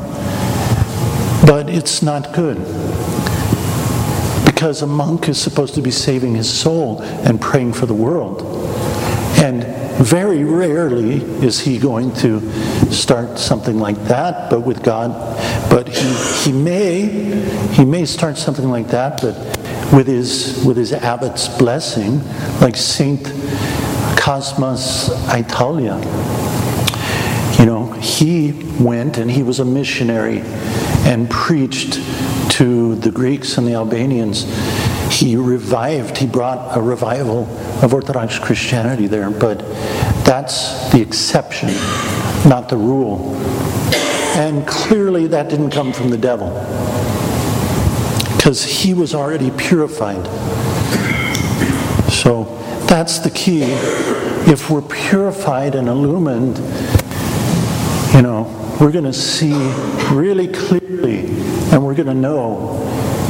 [1.45, 2.57] But it's not good.
[4.45, 8.41] Because a monk is supposed to be saving his soul and praying for the world.
[9.37, 9.63] And
[10.03, 12.41] very rarely is he going to
[12.91, 15.11] start something like that, but with God.
[15.69, 17.03] But he, he may
[17.73, 19.35] he may start something like that, but
[19.93, 22.21] with his, with his abbot's blessing,
[22.59, 23.23] like Saint
[24.17, 25.99] Cosmas Aetolia.
[27.59, 30.41] You know, he went and he was a missionary
[31.05, 31.99] and preached
[32.51, 34.43] to the Greeks and the Albanians.
[35.11, 37.45] He revived, he brought a revival
[37.83, 39.59] of Orthodox Christianity there, but
[40.25, 41.69] that's the exception,
[42.49, 43.35] not the rule.
[44.35, 46.49] And clearly that didn't come from the devil
[48.45, 50.23] because he was already purified.
[52.11, 52.43] So
[52.87, 53.63] That's the key.
[53.63, 56.57] If we're purified and illumined,
[58.13, 58.43] you know,
[58.79, 59.53] we're going to see
[60.13, 61.25] really clearly
[61.71, 62.77] and we're going to know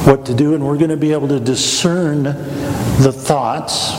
[0.04, 3.94] what to do and we're going to be able to discern the thoughts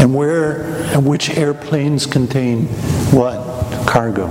[0.00, 2.66] and where and which airplanes contain
[3.12, 4.26] what cargo.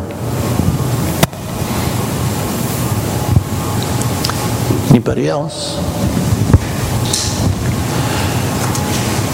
[4.94, 5.78] Anybody else?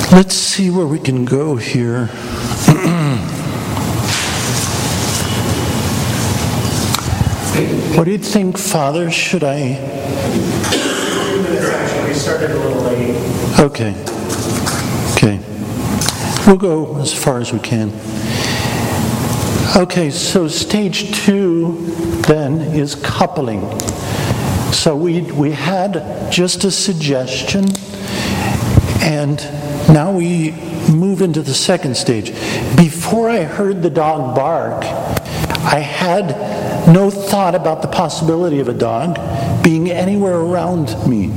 [0.09, 2.05] Let's see where we can go here.
[7.97, 9.11] what do you think, Father?
[9.11, 9.71] Should I?
[12.07, 13.17] We started a little late.
[13.59, 13.93] Okay.
[15.17, 15.41] Okay.
[16.47, 17.91] We'll go as far as we can.
[19.75, 21.75] Okay, so stage two
[22.27, 23.59] then is coupling.
[24.71, 27.65] So we, we had just a suggestion,
[29.01, 29.37] and
[29.91, 30.51] now we
[30.89, 32.31] move into the second stage.
[32.77, 36.29] Before I heard the dog bark, I had
[36.87, 39.15] no thought about the possibility of a dog
[39.63, 41.31] being anywhere around me.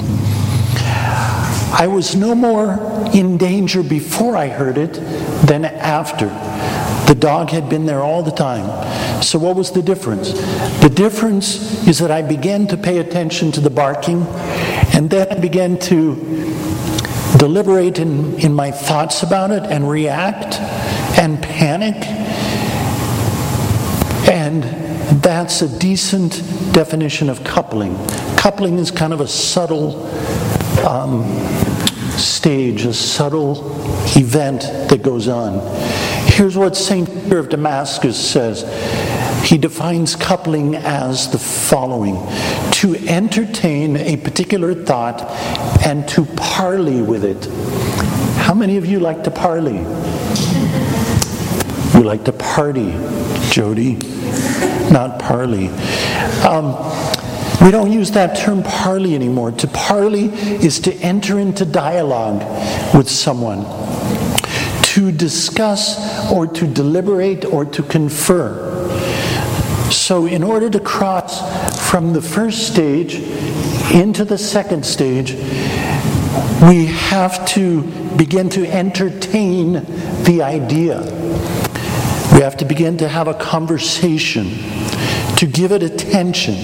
[1.74, 2.78] I was no more
[3.12, 4.94] in danger before I heard it
[5.46, 6.28] than after.
[7.12, 9.22] The dog had been there all the time.
[9.22, 10.32] So, what was the difference?
[10.80, 14.22] The difference is that I began to pay attention to the barking,
[14.94, 16.14] and then I began to
[17.36, 20.58] deliberate in, in my thoughts about it and react
[21.18, 21.96] and panic.
[24.26, 24.62] And
[25.22, 27.94] that's a decent definition of coupling.
[28.38, 30.06] Coupling is kind of a subtle
[30.86, 31.24] um,
[32.16, 33.70] stage, a subtle
[34.16, 35.60] event that goes on.
[36.32, 37.06] Here's what St.
[37.06, 38.62] Peter of Damascus says.
[39.46, 42.14] He defines coupling as the following
[42.72, 45.20] to entertain a particular thought
[45.84, 47.44] and to parley with it.
[48.38, 49.78] How many of you like to parley?
[51.94, 52.92] You like to party,
[53.50, 53.96] Jody,
[54.90, 55.68] not parley.
[56.48, 56.72] Um,
[57.62, 59.52] we don't use that term parley anymore.
[59.52, 62.40] To parley is to enter into dialogue
[62.94, 63.60] with someone,
[64.92, 68.90] to discuss or to deliberate or to confer.
[69.90, 73.14] So, in order to cross from the first stage
[73.94, 75.32] into the second stage,
[76.68, 77.84] we have to
[78.18, 79.72] begin to entertain
[80.24, 81.00] the idea.
[82.34, 84.44] We have to begin to have a conversation,
[85.36, 86.56] to give it attention.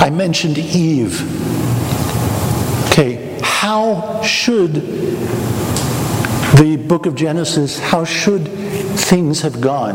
[0.00, 1.20] I mentioned Eve.
[2.90, 5.17] Okay, how should
[6.58, 9.94] the book of Genesis, how should things have gone?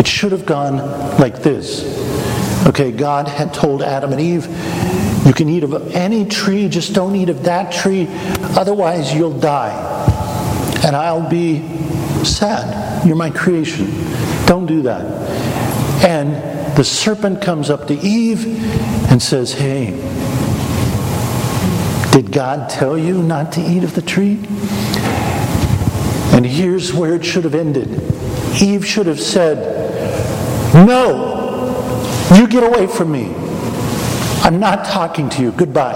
[0.00, 0.78] It should have gone
[1.18, 1.84] like this.
[2.66, 4.46] Okay, God had told Adam and Eve,
[5.24, 8.08] you can eat of any tree, just don't eat of that tree,
[8.58, 9.70] otherwise you'll die.
[10.84, 11.60] And I'll be
[12.24, 13.06] sad.
[13.06, 13.86] You're my creation.
[14.46, 15.04] Don't do that.
[16.04, 18.44] And the serpent comes up to Eve
[19.10, 19.90] and says, Hey,
[22.10, 24.40] did God tell you not to eat of the tree?
[26.42, 27.88] And here's where it should have ended
[28.60, 31.70] Eve should have said, No,
[32.34, 33.32] you get away from me.
[34.42, 35.52] I'm not talking to you.
[35.52, 35.94] Goodbye.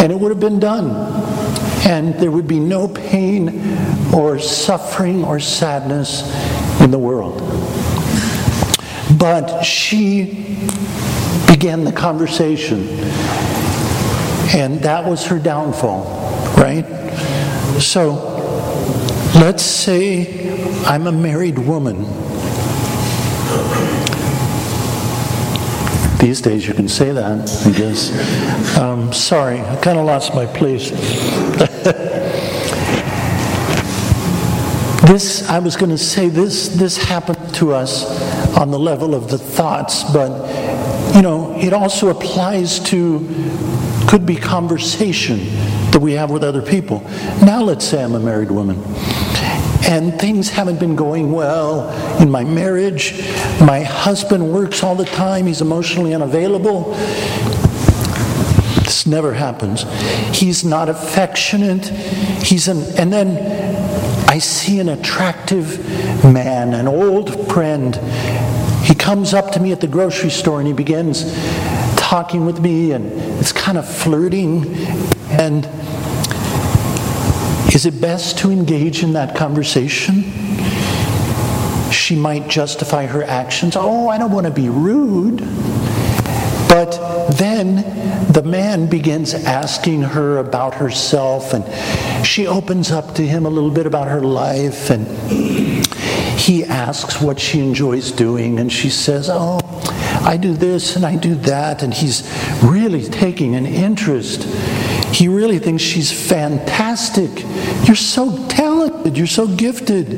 [0.00, 0.90] And it would have been done.
[1.86, 3.78] And there would be no pain
[4.12, 6.22] or suffering or sadness
[6.80, 7.38] in the world.
[9.16, 10.66] But she
[11.46, 12.80] began the conversation,
[14.52, 16.02] and that was her downfall,
[16.56, 16.84] right?
[17.80, 18.12] So
[19.34, 22.02] let's say I'm a married woman.
[26.18, 28.78] These days you can say that, I guess.
[28.78, 30.90] Um, sorry, I kind of lost my place.
[35.06, 38.06] this, I was going to say this, this happened to us
[38.56, 40.30] on the level of the thoughts, but
[41.14, 43.18] you know, it also applies to
[44.08, 45.40] could be conversation
[45.94, 47.00] that we have with other people.
[47.40, 48.82] Now let's say I'm a married woman
[49.86, 51.88] and things haven't been going well
[52.20, 53.12] in my marriage.
[53.60, 56.94] My husband works all the time, he's emotionally unavailable.
[58.82, 59.84] This never happens.
[60.36, 61.86] He's not affectionate.
[61.86, 65.78] He's an, and then I see an attractive
[66.24, 67.94] man, an old friend.
[68.84, 71.24] He comes up to me at the grocery store and he begins
[71.96, 73.10] talking with me, and
[73.40, 74.74] it's kind of flirting.
[75.30, 75.68] And
[77.74, 80.22] is it best to engage in that conversation?
[81.90, 83.74] She might justify her actions.
[83.76, 85.40] Oh, I don't want to be rude.
[86.68, 87.76] But then
[88.32, 93.70] the man begins asking her about herself, and she opens up to him a little
[93.70, 95.06] bit about her life, and
[96.38, 99.58] he asks what she enjoys doing, and she says, Oh,
[100.24, 102.22] I do this and I do that, and he's
[102.62, 104.46] really taking an interest.
[105.14, 107.30] He really thinks she's fantastic.
[107.86, 110.08] You're so talented, you're so gifted.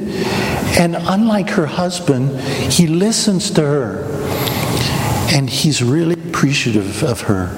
[0.78, 2.40] And unlike her husband,
[2.72, 4.04] he listens to her,
[5.34, 7.48] and he's really appreciative of her.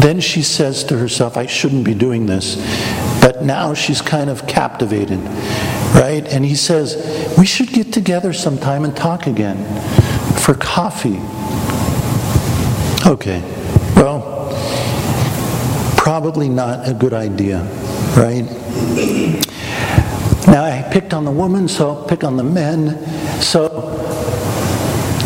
[0.00, 2.56] Then she says to herself, I shouldn't be doing this.
[3.20, 5.20] But now she's kind of captivated,
[5.94, 6.26] right?
[6.26, 9.56] And he says, We should get together sometime and talk again
[10.40, 11.20] for coffee.
[13.06, 13.40] Okay,
[16.00, 17.60] probably not a good idea,
[18.16, 18.46] right?
[20.46, 23.04] Now I picked on the woman, so I'll pick on the men.
[23.42, 23.68] So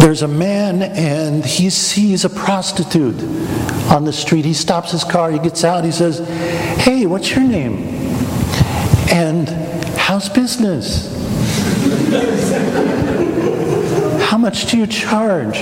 [0.01, 3.23] there's a man and he sees a prostitute
[3.89, 4.45] on the street.
[4.45, 6.19] He stops his car, he gets out, he says,
[6.83, 7.77] Hey, what's your name?
[9.13, 9.49] And
[9.97, 11.15] how's business?
[14.29, 15.61] How much do you charge?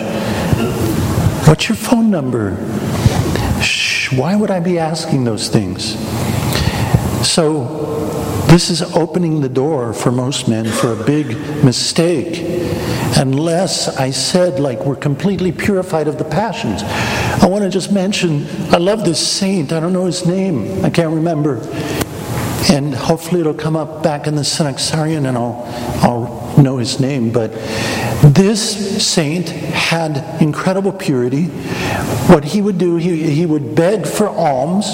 [1.46, 2.56] What's your phone number?
[4.16, 5.98] Why would I be asking those things?
[7.26, 7.64] So,
[8.48, 11.28] this is opening the door for most men for a big
[11.64, 12.42] mistake.
[13.16, 16.82] Unless I said, like, we're completely purified of the passions.
[17.42, 19.72] I want to just mention, I love this saint.
[19.72, 21.60] I don't know his name, I can't remember.
[22.70, 25.64] And hopefully it'll come up back in the Synaxarion and I'll,
[26.02, 27.32] I'll know his name.
[27.32, 27.52] But
[28.22, 31.46] this saint had incredible purity.
[32.28, 34.86] What he would do, he, he would beg for alms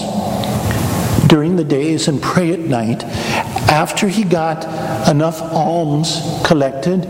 [1.28, 3.04] during the days and pray at night.
[3.04, 4.64] After he got
[5.08, 7.04] enough alms collected,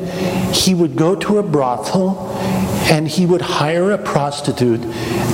[0.53, 2.29] he would go to a brothel
[2.91, 4.81] and he would hire a prostitute.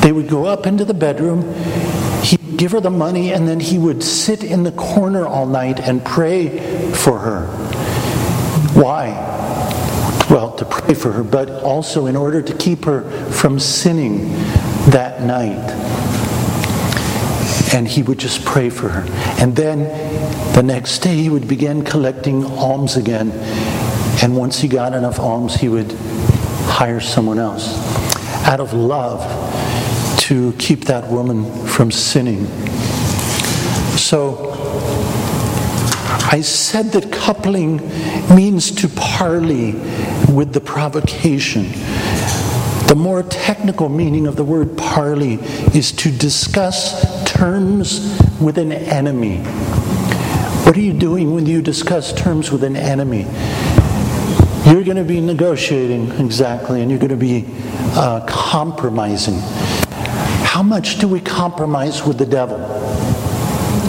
[0.03, 1.55] They would go up into the bedroom,
[2.23, 5.81] he'd give her the money, and then he would sit in the corner all night
[5.81, 7.64] and pray for her.
[8.75, 9.09] Why?
[10.29, 14.33] Well, to pray for her, but also in order to keep her from sinning
[14.91, 15.71] that night.
[17.73, 19.05] And he would just pray for her.
[19.41, 19.85] And then
[20.55, 23.31] the next day he would begin collecting alms again.
[24.23, 25.93] And once he got enough alms, he would
[26.67, 27.77] hire someone else
[28.47, 29.23] out of love
[30.23, 32.47] to keep that woman from sinning.
[33.97, 34.54] So
[36.31, 37.77] I said that coupling
[38.35, 39.73] means to parley
[40.33, 41.71] with the provocation.
[42.89, 45.35] The more technical meaning of the word parley
[45.75, 49.39] is to discuss terms with an enemy.
[50.65, 53.27] What are you doing when you discuss terms with an enemy?
[54.67, 57.45] You're going to be negotiating, exactly, and you're going to be
[57.95, 59.39] uh, compromising.
[60.45, 62.59] How much do we compromise with the devil?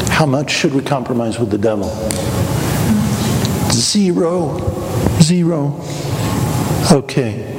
[0.09, 1.89] How much should we compromise with the devil?
[3.95, 4.59] Zero.
[5.21, 5.79] Zero.
[6.91, 7.49] Okay.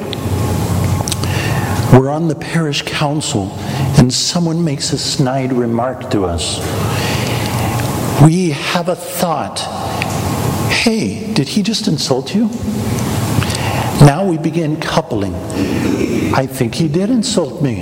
[1.94, 3.52] We're on the parish council
[3.96, 6.58] and someone makes a snide remark to us.
[8.22, 9.60] We have a thought
[10.68, 12.50] hey, did he just insult you?
[14.04, 15.34] Now we begin coupling.
[16.34, 17.80] I think he did insult me.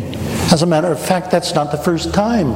[0.53, 2.53] As a matter of fact, that's not the first time.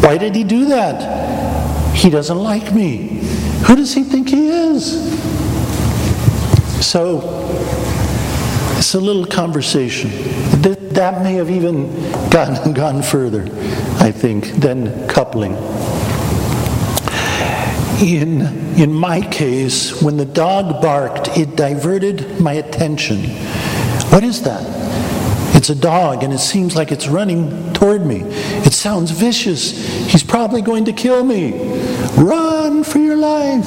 [0.00, 1.96] Why did he do that?
[1.96, 3.20] He doesn't like me.
[3.66, 4.49] Who does he think he
[4.80, 5.10] is?
[6.86, 7.20] So,
[8.78, 10.10] it's a little conversation.
[10.62, 11.88] That, that may have even
[12.30, 13.42] gone, gone further,
[13.98, 15.54] I think, than coupling.
[18.00, 18.40] In,
[18.80, 23.24] in my case, when the dog barked, it diverted my attention.
[24.08, 24.64] What is that?
[25.54, 28.22] It's a dog, and it seems like it's running toward me.
[28.64, 29.72] It sounds vicious.
[30.10, 31.52] He's probably going to kill me.
[32.16, 33.66] Run for your life.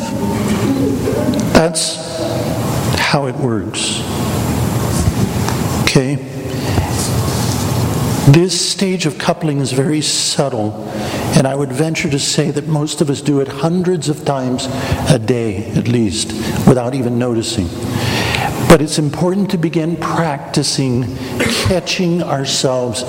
[1.63, 1.95] That's
[2.99, 4.01] how it works.
[5.83, 6.15] Okay?
[8.27, 10.73] This stage of coupling is very subtle,
[11.37, 14.67] and I would venture to say that most of us do it hundreds of times
[15.09, 16.33] a day at least,
[16.67, 17.69] without even noticing.
[18.67, 23.03] But it's important to begin practicing catching ourselves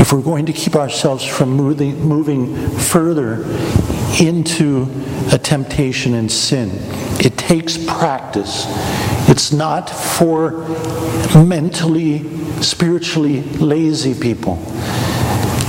[0.00, 3.44] if we're going to keep ourselves from moving, moving further
[4.20, 4.88] into
[5.32, 7.01] a temptation and sin.
[7.24, 8.66] It takes practice.
[9.28, 10.66] It's not for
[11.36, 12.18] mentally,
[12.62, 14.56] spiritually lazy people.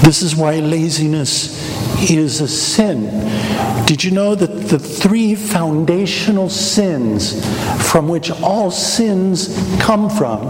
[0.04, 1.62] This is why laziness
[2.10, 3.86] is a sin.
[3.86, 7.46] Did you know that the three foundational sins
[7.90, 10.48] from which all sins come from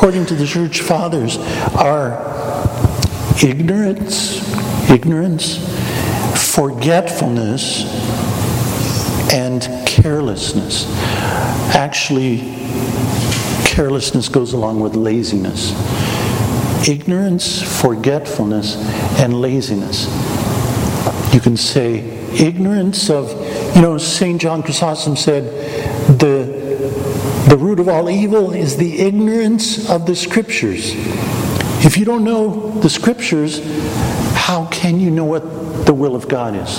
[0.00, 1.36] according to the church fathers,
[1.76, 2.16] are
[3.44, 4.40] ignorance,
[4.90, 5.58] ignorance,
[6.54, 7.84] forgetfulness,
[9.30, 10.86] and carelessness.
[11.74, 12.38] Actually,
[13.64, 15.72] carelessness goes along with laziness.
[16.88, 18.76] Ignorance, forgetfulness,
[19.20, 20.06] and laziness.
[21.34, 21.98] You can say
[22.34, 23.30] ignorance of,
[23.76, 24.40] you know, St.
[24.40, 25.44] John Chrysostom said,
[26.18, 30.92] the, the root of all evil is the ignorance of the scriptures.
[31.84, 33.60] If you don't know the scriptures,
[34.34, 36.78] how can you know what the will of God is?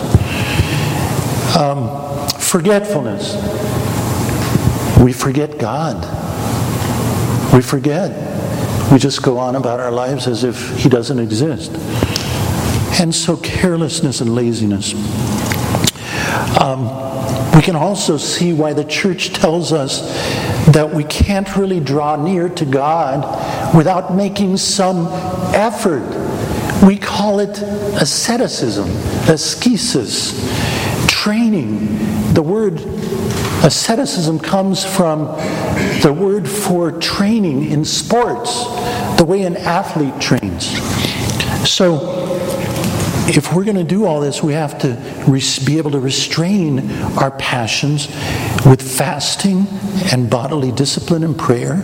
[1.55, 2.10] Um,
[2.51, 3.35] Forgetfulness.
[5.01, 5.95] We forget God.
[7.53, 8.11] We forget.
[8.91, 11.71] We just go on about our lives as if He doesn't exist.
[12.99, 14.93] And so, carelessness and laziness.
[16.59, 16.87] Um,
[17.55, 20.01] we can also see why the church tells us
[20.73, 25.07] that we can't really draw near to God without making some
[25.55, 26.03] effort.
[26.85, 27.61] We call it
[28.01, 28.89] asceticism,
[29.29, 30.60] ascesis,
[31.21, 32.79] training, the word
[33.63, 35.25] asceticism comes from
[36.01, 38.65] the word for training in sports,
[39.17, 40.65] the way an athlete trains.
[41.69, 41.99] So,
[43.27, 44.95] if we're going to do all this, we have to
[45.63, 48.07] be able to restrain our passions
[48.65, 49.67] with fasting
[50.11, 51.83] and bodily discipline and prayer.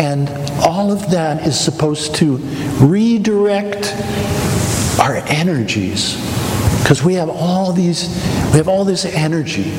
[0.00, 0.28] And
[0.66, 2.38] all of that is supposed to
[2.80, 3.94] redirect
[4.98, 6.29] our energies
[6.80, 8.08] because we have all these
[8.52, 9.70] we have all this energy.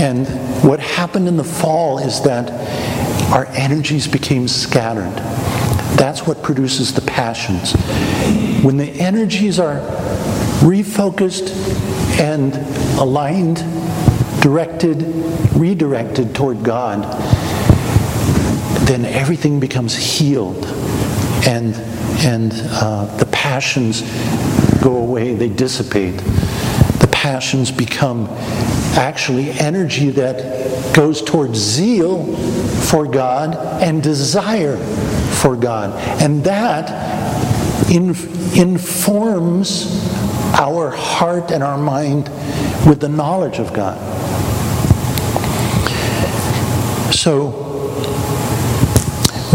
[0.00, 0.28] And
[0.62, 2.50] what happened in the fall is that
[3.32, 5.14] our energies became scattered.
[5.96, 7.72] That's what produces the passions.
[8.62, 9.80] When the energies are
[10.60, 11.50] refocused
[12.20, 12.54] and
[12.98, 13.56] aligned
[14.42, 15.02] directed
[15.54, 17.02] redirected toward god
[18.88, 20.64] then everything becomes healed.
[21.46, 21.74] And
[22.24, 24.00] and uh, the passions
[24.82, 26.16] go away, they dissipate.
[26.16, 28.26] The passions become
[28.96, 32.34] actually energy that goes towards zeal
[32.88, 35.98] for God and desire for God.
[36.22, 36.90] And that
[37.90, 38.10] in,
[38.56, 40.04] informs
[40.54, 42.24] our heart and our mind
[42.86, 43.98] with the knowledge of God.
[47.14, 47.66] So,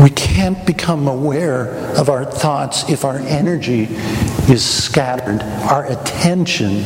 [0.02, 1.68] we can't become aware
[1.98, 3.86] of our thoughts if our energy
[4.50, 6.84] is scattered, our attention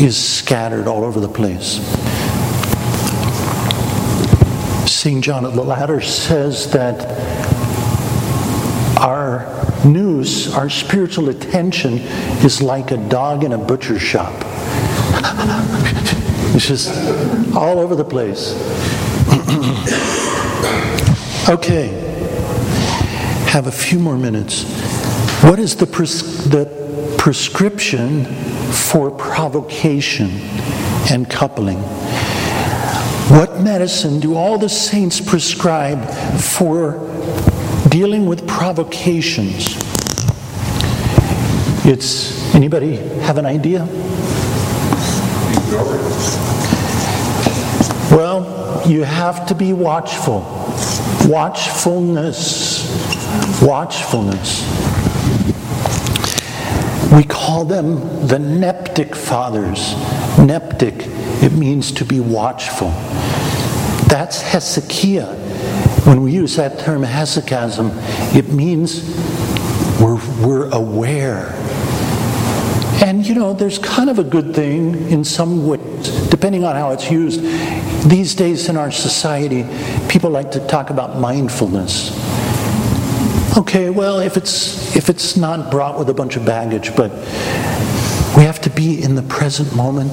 [0.00, 1.78] is scattered all over the place.
[4.90, 5.22] St.
[5.22, 7.06] John of the Ladder says that
[8.98, 9.46] our
[9.84, 11.98] nous, our spiritual attention,
[12.44, 14.34] is like a dog in a butcher shop.
[16.54, 16.88] it's just
[17.54, 18.54] all over the place.
[21.48, 21.88] okay,
[23.50, 24.64] have a few more minutes.
[25.42, 26.66] What is the, pres- the
[27.18, 28.24] prescription
[28.72, 30.30] for provocation
[31.10, 31.78] and coupling.
[33.28, 36.08] What medicine do all the saints prescribe
[36.40, 36.92] for
[37.88, 39.76] dealing with provocations?
[41.84, 43.84] It's anybody have an idea?
[48.10, 50.40] Well, you have to be watchful.
[51.26, 52.86] Watchfulness.
[53.62, 54.87] Watchfulness.
[57.12, 59.78] We call them the neptic fathers.
[60.36, 61.06] Neptic,
[61.42, 62.90] it means to be watchful.
[64.08, 65.34] That's hesychia.
[66.06, 67.92] When we use that term hesychasm,
[68.36, 69.02] it means
[70.00, 71.54] we're, we're aware.
[73.04, 76.90] And you know, there's kind of a good thing in some ways, depending on how
[76.90, 77.40] it's used.
[78.08, 79.64] These days in our society,
[80.08, 82.10] people like to talk about mindfulness.
[83.58, 87.10] Okay, well, if it's if it's not brought with a bunch of baggage, but
[88.36, 90.12] we have to be in the present moment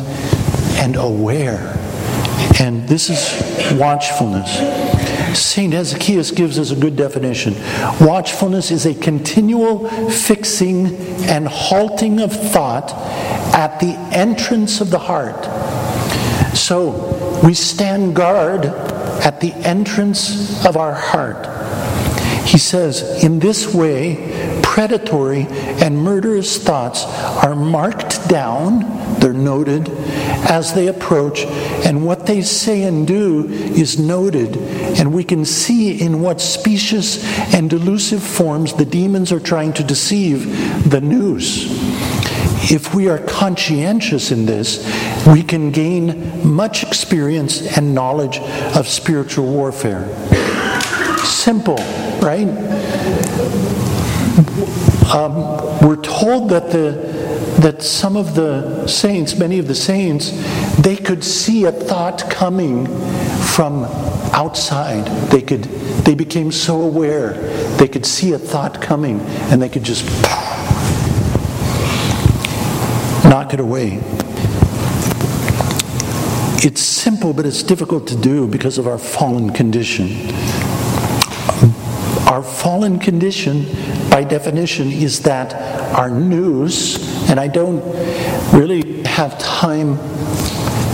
[0.79, 1.77] and aware.
[2.59, 4.49] And this is watchfulness.
[5.37, 5.71] St.
[5.71, 7.53] Hesychius gives us a good definition.
[8.01, 10.95] Watchfulness is a continual fixing
[11.25, 12.93] and halting of thought
[13.53, 15.45] at the entrance of the heart.
[16.57, 21.54] So we stand guard at the entrance of our heart.
[22.45, 27.03] He says, in this way, predatory and murderous thoughts
[27.43, 29.89] are marked down, they're noted
[30.47, 31.41] as they approach,
[31.85, 37.23] and what they say and do is noted, and we can see in what specious
[37.53, 41.65] and delusive forms the demons are trying to deceive the nous.
[42.71, 44.85] If we are conscientious in this,
[45.25, 48.37] we can gain much experience and knowledge
[48.75, 50.07] of spiritual warfare.
[51.23, 52.47] Simple right?
[55.13, 57.15] Um, we're told that the
[57.61, 60.31] that some of the saints, many of the saints,
[60.77, 62.85] they could see a thought coming
[63.53, 63.85] from
[64.33, 65.05] outside.
[65.29, 65.63] They could
[66.03, 67.33] they became so aware
[67.77, 69.21] they could see a thought coming
[69.51, 70.05] and they could just
[73.23, 73.99] knock it away.
[76.67, 80.07] It's simple, but it's difficult to do because of our fallen condition.
[82.27, 83.65] Our fallen condition,
[84.09, 85.53] by definition, is that
[85.93, 87.83] our nous, and I don't
[88.51, 89.97] really have time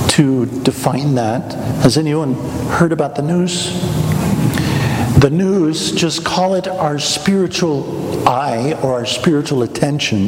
[0.09, 1.53] to define that.
[1.83, 2.33] Has anyone
[2.69, 3.71] heard about the nous?
[5.19, 10.27] The nous, just call it our spiritual eye or our spiritual attention,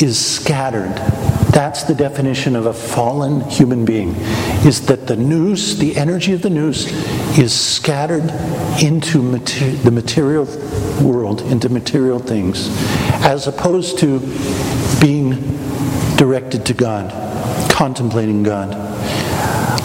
[0.00, 0.96] is scattered.
[1.50, 4.14] That's the definition of a fallen human being,
[4.66, 6.86] is that the nous, the energy of the nous,
[7.38, 8.30] is scattered
[8.82, 10.44] into mater- the material
[11.02, 12.68] world, into material things,
[13.24, 14.20] as opposed to
[15.00, 15.30] being
[16.16, 17.10] directed to God,
[17.70, 18.74] contemplating God.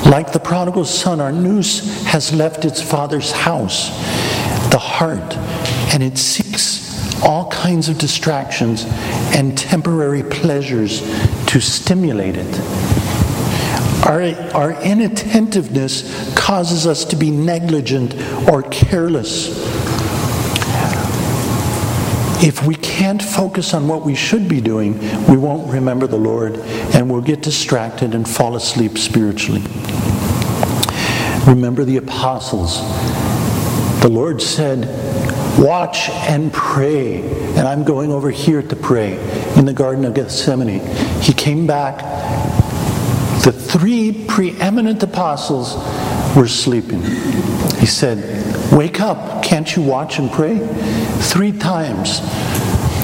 [0.06, 3.90] Like the prodigal son, our nous has left its father's house,
[4.70, 5.38] the heart,
[5.94, 6.83] and it seeks
[7.24, 8.86] all kinds of distractions
[9.36, 11.02] and temporary pleasures
[11.48, 12.60] to stimulate it.
[14.06, 14.22] Our,
[14.54, 18.14] our inattentiveness causes us to be negligent
[18.50, 19.48] or careless.
[22.44, 26.58] If we can't focus on what we should be doing, we won't remember the Lord
[26.58, 29.62] and we'll get distracted and fall asleep spiritually.
[31.48, 32.82] Remember the apostles.
[34.02, 35.13] The Lord said,
[35.58, 37.22] Watch and pray.
[37.56, 39.14] And I'm going over here to pray
[39.56, 40.80] in the Garden of Gethsemane.
[41.22, 42.00] He came back.
[43.44, 45.76] The three preeminent apostles
[46.36, 47.02] were sleeping.
[47.80, 49.44] He said, Wake up.
[49.44, 50.58] Can't you watch and pray?
[51.20, 52.22] Three times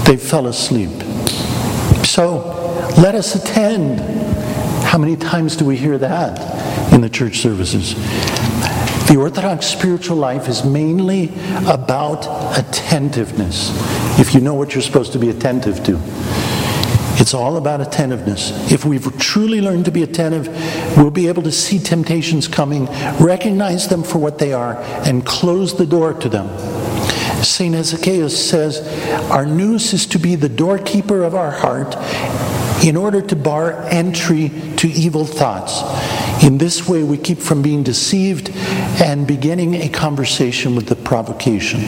[0.05, 0.89] they fell asleep.
[2.05, 2.37] So
[2.97, 3.99] let us attend.
[4.83, 7.93] How many times do we hear that in the church services?
[9.09, 11.29] The Orthodox spiritual life is mainly
[11.65, 13.71] about attentiveness.
[14.19, 15.99] If you know what you're supposed to be attentive to,
[17.19, 18.71] it's all about attentiveness.
[18.71, 20.47] If we've truly learned to be attentive,
[20.95, 22.85] we'll be able to see temptations coming,
[23.19, 24.75] recognize them for what they are,
[25.07, 26.47] and close the door to them.
[27.43, 27.73] St.
[27.73, 28.79] Hesychius says,
[29.31, 31.95] Our nous is to be the doorkeeper of our heart
[32.85, 35.81] in order to bar entry to evil thoughts.
[36.41, 38.49] In this way, we keep from being deceived
[39.01, 41.81] and beginning a conversation with the provocation.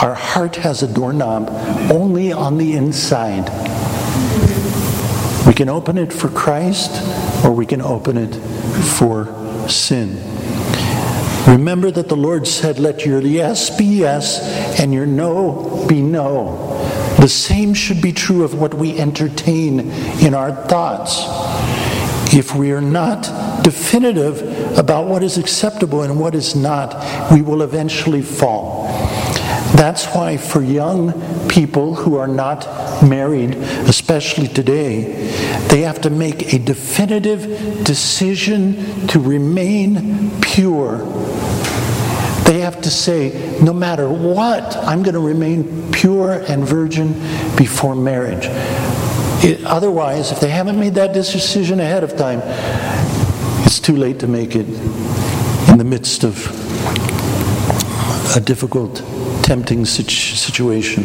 [0.00, 1.48] Our heart has a doorknob
[1.90, 3.50] only on the inside.
[5.46, 6.90] We can open it for Christ
[7.44, 8.34] or we can open it
[8.96, 9.26] for
[9.68, 10.16] sin.
[11.46, 16.70] Remember that the Lord said, Let your yes be yes and your no be no.
[17.18, 19.90] The same should be true of what we entertain
[20.20, 21.24] in our thoughts.
[22.34, 27.62] If we are not definitive about what is acceptable and what is not, we will
[27.62, 28.88] eventually fall.
[29.76, 31.12] That's why, for young
[31.48, 32.66] people who are not
[33.02, 35.28] married, especially today,
[35.68, 40.98] they have to make a definitive decision to remain pure.
[42.44, 47.12] They have to say, no matter what, I'm going to remain pure and virgin
[47.56, 48.46] before marriage.
[49.44, 52.40] It, otherwise, if they haven't made that decision ahead of time,
[53.66, 54.66] it's too late to make it
[55.68, 56.34] in the midst of
[58.34, 59.02] a difficult,
[59.42, 61.04] tempting situation.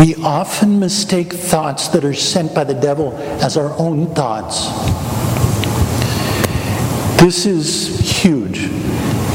[0.00, 4.68] We often mistake thoughts that are sent by the devil as our own thoughts.
[7.22, 8.58] This is huge.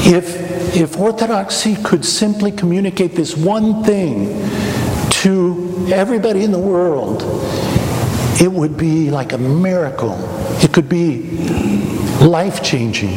[0.06, 4.46] If, if orthodoxy could simply communicate this one thing
[5.22, 5.59] to
[5.92, 7.22] everybody in the world,
[8.40, 10.16] it would be like a miracle.
[10.62, 11.22] It could be
[12.20, 13.14] life changing.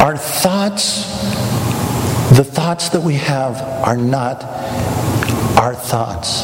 [0.00, 1.04] Our thoughts,
[2.36, 4.42] the thoughts that we have, are not
[5.58, 6.42] our thoughts.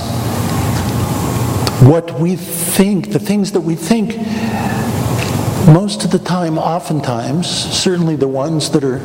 [1.83, 4.17] What we think, the things that we think,
[5.69, 9.01] most of the time, oftentimes, certainly the ones that are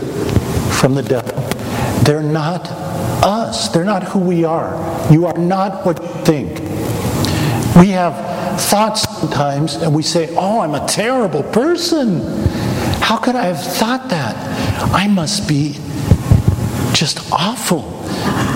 [0.74, 1.40] from the devil,
[2.04, 2.68] they're not
[3.24, 3.70] us.
[3.70, 4.74] They're not who we are.
[5.12, 6.60] You are not what you think.
[7.76, 12.22] We have thoughts sometimes and we say, Oh, I'm a terrible person.
[13.02, 14.36] How could I have thought that?
[14.94, 15.74] I must be
[16.94, 17.82] just awful.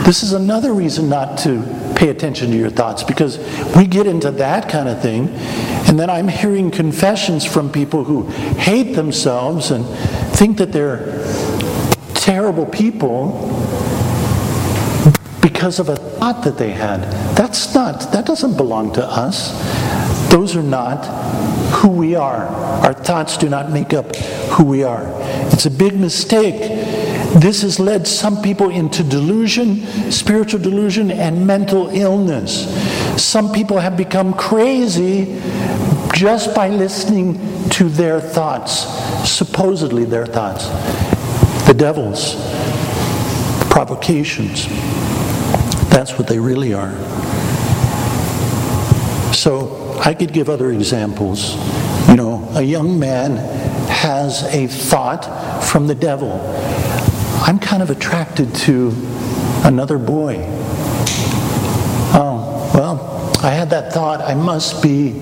[0.05, 1.63] This is another reason not to
[1.95, 3.39] pay attention to your thoughts because
[3.75, 5.29] we get into that kind of thing.
[5.87, 8.23] And then I'm hearing confessions from people who
[8.57, 9.85] hate themselves and
[10.35, 11.25] think that they're
[12.13, 13.56] terrible people
[15.57, 17.01] because of a thought that they had.
[17.35, 19.49] That's not, that doesn't belong to us.
[20.29, 21.03] Those are not
[21.73, 22.45] who we are.
[22.85, 24.15] Our thoughts do not make up
[24.51, 25.01] who we are.
[25.51, 26.59] It's a big mistake.
[27.41, 32.71] This has led some people into delusion, spiritual delusion, and mental illness.
[33.19, 35.41] Some people have become crazy
[36.13, 37.33] just by listening
[37.71, 38.85] to their thoughts,
[39.27, 40.67] supposedly their thoughts.
[41.65, 42.35] The devil's
[43.71, 44.67] provocations.
[45.97, 46.93] That's what they really are.
[49.33, 51.55] So I could give other examples.
[52.07, 53.37] You know, a young man
[53.89, 56.39] has a thought from the devil.
[57.41, 58.91] I'm kind of attracted to
[59.63, 60.45] another boy.
[62.13, 64.21] Oh, well, I had that thought.
[64.21, 65.19] I must be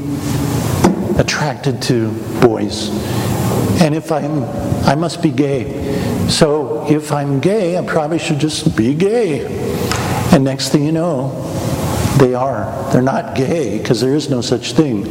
[1.18, 2.12] attracted to
[2.42, 2.90] boys.
[3.82, 4.44] And if I'm,
[4.86, 6.28] I must be gay.
[6.28, 9.75] So if I'm gay, I probably should just be gay.
[10.36, 11.32] And next thing you know,
[12.20, 12.92] they are.
[12.92, 15.04] They're not gay because there is no such thing.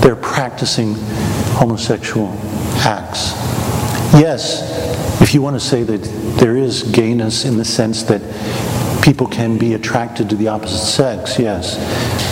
[0.00, 0.94] They're practicing
[1.56, 2.28] homosexual
[2.86, 3.32] acts.
[4.14, 5.98] Yes, if you want to say that
[6.38, 8.22] there is gayness in the sense that
[9.02, 11.74] people can be attracted to the opposite sex, yes,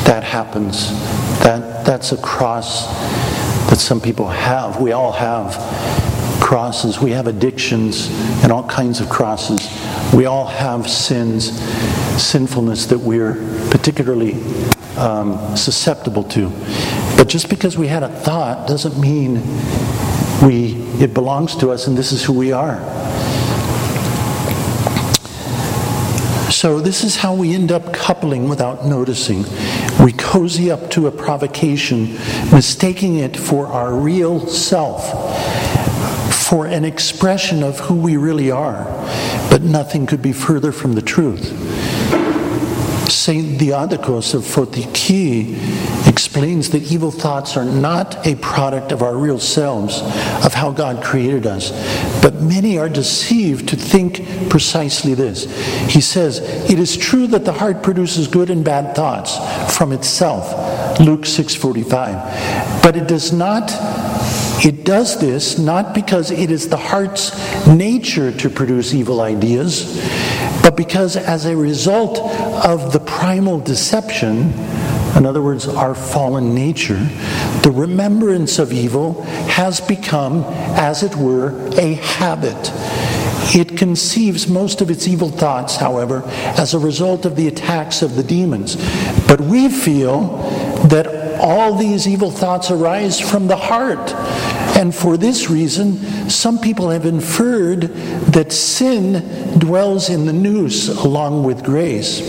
[0.07, 0.91] that happens.
[1.41, 2.87] That, that's a cross
[3.71, 4.81] that some people have.
[4.81, 5.57] We all have
[6.41, 7.01] crosses.
[7.01, 8.09] We have addictions
[8.45, 9.69] and all kinds of crosses.
[10.15, 11.51] We all have sins,
[12.19, 13.35] sinfulness that we're
[13.71, 14.35] particularly
[14.97, 16.51] um, susceptible to.
[17.17, 19.43] But just because we had a thought doesn't mean
[20.43, 22.79] we it belongs to us and this is who we are.
[26.51, 29.45] So, this is how we end up coupling without noticing.
[30.03, 32.15] We cozy up to a provocation,
[32.51, 35.05] mistaking it for our real self,
[36.33, 38.85] for an expression of who we really are.
[39.51, 41.66] But nothing could be further from the truth.
[43.09, 45.57] Saint Diadochos of Photiki
[46.09, 50.01] explains that evil thoughts are not a product of our real selves,
[50.45, 51.71] of how God created us,
[52.21, 55.45] but many are deceived to think precisely this.
[55.89, 59.37] He says, It is true that the heart produces good and bad thoughts
[59.77, 63.71] from itself, Luke 6:45, but it does not
[64.65, 67.31] it does this not because it is the heart's
[67.67, 70.01] nature to produce evil ideas,
[70.67, 72.19] but because as a result
[72.67, 74.53] of the primal deception,
[75.15, 76.99] in other words, our fallen nature,
[77.63, 80.43] the remembrance of evil has become,
[80.75, 82.57] as it were, a habit.
[83.55, 86.25] It conceives most of its evil thoughts, however,
[86.59, 88.75] as a result of the attacks of the demons.
[89.29, 90.39] But we feel
[90.89, 94.11] that all these evil thoughts arise from the heart.
[94.77, 95.97] And for this reason,
[96.29, 97.83] some people have inferred
[98.33, 102.21] that sin dwells in the nous along with grace.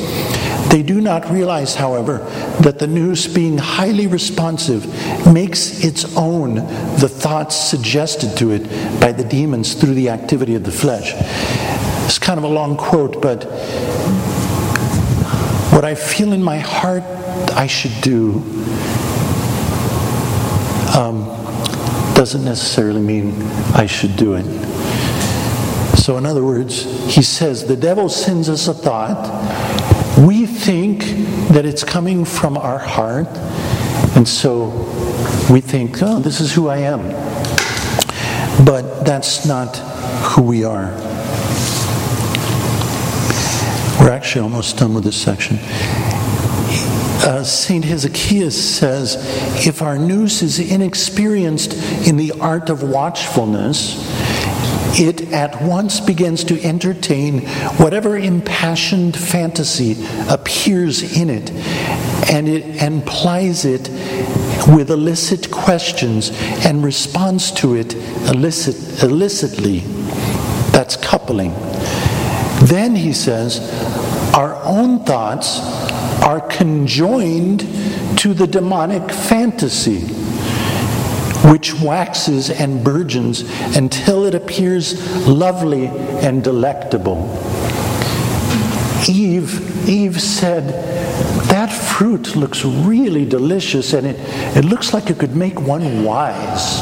[0.69, 2.19] They do not realize, however,
[2.61, 4.85] that the nous, being highly responsive,
[5.31, 8.63] makes its own the thoughts suggested to it
[9.01, 11.13] by the demons through the activity of the flesh.
[12.05, 13.43] It's kind of a long quote, but
[15.73, 17.03] what I feel in my heart
[17.53, 18.35] I should do
[20.97, 21.26] um,
[22.17, 23.31] doesn't necessarily mean
[23.75, 24.43] I should do it.
[25.99, 26.83] So, in other words,
[27.13, 29.27] he says the devil sends us a thought.
[30.17, 31.01] We think
[31.49, 33.27] that it's coming from our heart,
[34.17, 34.69] and so
[35.51, 37.03] we think, oh, this is who I am.
[38.65, 39.77] But that's not
[40.31, 40.87] who we are.
[43.99, 45.59] We're actually almost done with this section
[47.27, 47.83] uh, St.
[47.83, 49.17] Hesychius says
[49.67, 51.73] if our nous is inexperienced
[52.07, 53.97] in the art of watchfulness,
[54.97, 57.41] it at once begins to entertain
[57.79, 59.97] whatever impassioned fantasy
[60.29, 61.51] appears in it,
[62.31, 63.89] and it and it
[64.69, 66.31] with illicit questions
[66.65, 67.93] and responds to it
[68.29, 69.79] illicit, illicitly.
[70.71, 71.51] That's coupling.
[72.63, 73.59] Then he says,
[74.33, 75.59] our own thoughts
[76.27, 77.61] are conjoined
[78.17, 80.01] to the demonic fantasy,
[81.49, 83.43] which waxes and burgeons
[83.77, 87.33] until it appears lovely and delectable.
[89.07, 90.65] Eve, Eve said,
[91.47, 94.17] That fruit looks really delicious and it,
[94.57, 96.81] it looks like it could make one wise.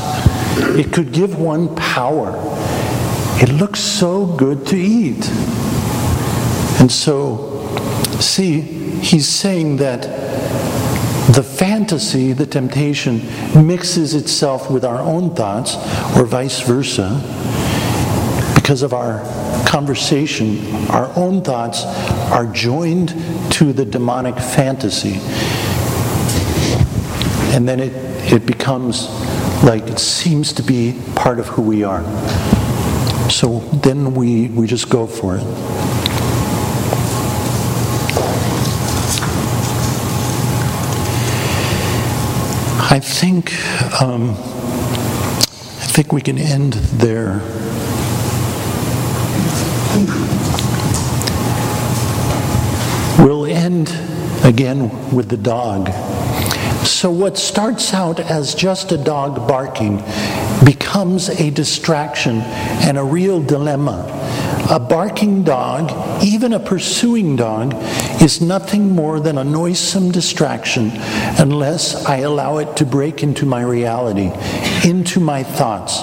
[0.75, 2.33] It could give one power.
[3.39, 5.29] It looks so good to eat.
[6.79, 7.61] And so,
[8.19, 10.01] see, he's saying that
[11.33, 13.21] the fantasy, the temptation,
[13.55, 15.75] mixes itself with our own thoughts,
[16.17, 17.21] or vice versa,
[18.55, 19.19] because of our
[19.67, 20.57] conversation,
[20.89, 21.83] our own thoughts,
[22.31, 23.09] are joined
[23.51, 25.19] to the demonic fantasy.
[27.55, 27.93] And then it,
[28.33, 29.07] it becomes
[29.63, 32.03] like it seems to be part of who we are.
[33.29, 35.43] So then we, we just go for it.
[42.95, 43.53] I think
[44.01, 47.39] um, I think we can end there.
[53.25, 53.87] We'll end
[54.43, 55.89] again with the dog.
[56.85, 60.03] So, what starts out as just a dog barking
[60.65, 62.41] becomes a distraction
[62.83, 64.24] and a real dilemma.
[64.67, 67.75] A barking dog, even a pursuing dog,
[68.19, 70.91] is nothing more than a noisome distraction
[71.37, 74.31] unless I allow it to break into my reality,
[74.83, 76.01] into my thoughts.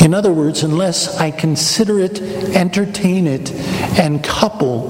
[0.00, 2.20] In other words, unless I consider it,
[2.54, 3.50] entertain it,
[3.98, 4.88] and couple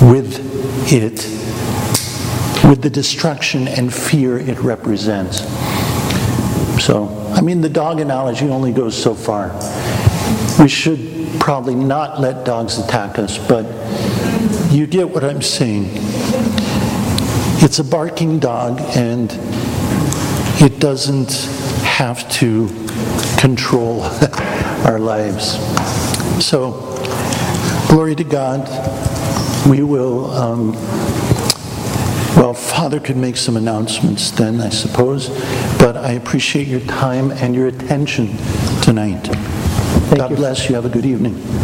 [0.00, 0.38] with
[0.92, 1.26] it
[2.68, 5.40] with the destruction and fear it represents.
[6.80, 9.50] So, I mean, the dog analogy only goes so far.
[10.62, 13.64] We should probably not let dogs attack us, but
[14.70, 15.86] you get what I'm saying.
[17.62, 19.30] It's a barking dog, and
[20.62, 21.32] it doesn't
[21.82, 22.68] have to
[23.38, 24.02] control
[24.84, 25.58] our lives.
[26.44, 26.72] So,
[27.88, 28.68] glory to God.
[29.66, 30.30] We will.
[30.30, 30.72] Um,
[32.36, 35.28] well, Father could make some announcements then, I suppose,
[35.78, 38.36] but I appreciate your time and your attention
[38.80, 39.28] tonight.
[40.16, 40.74] God bless you.
[40.74, 41.50] Have a good evening.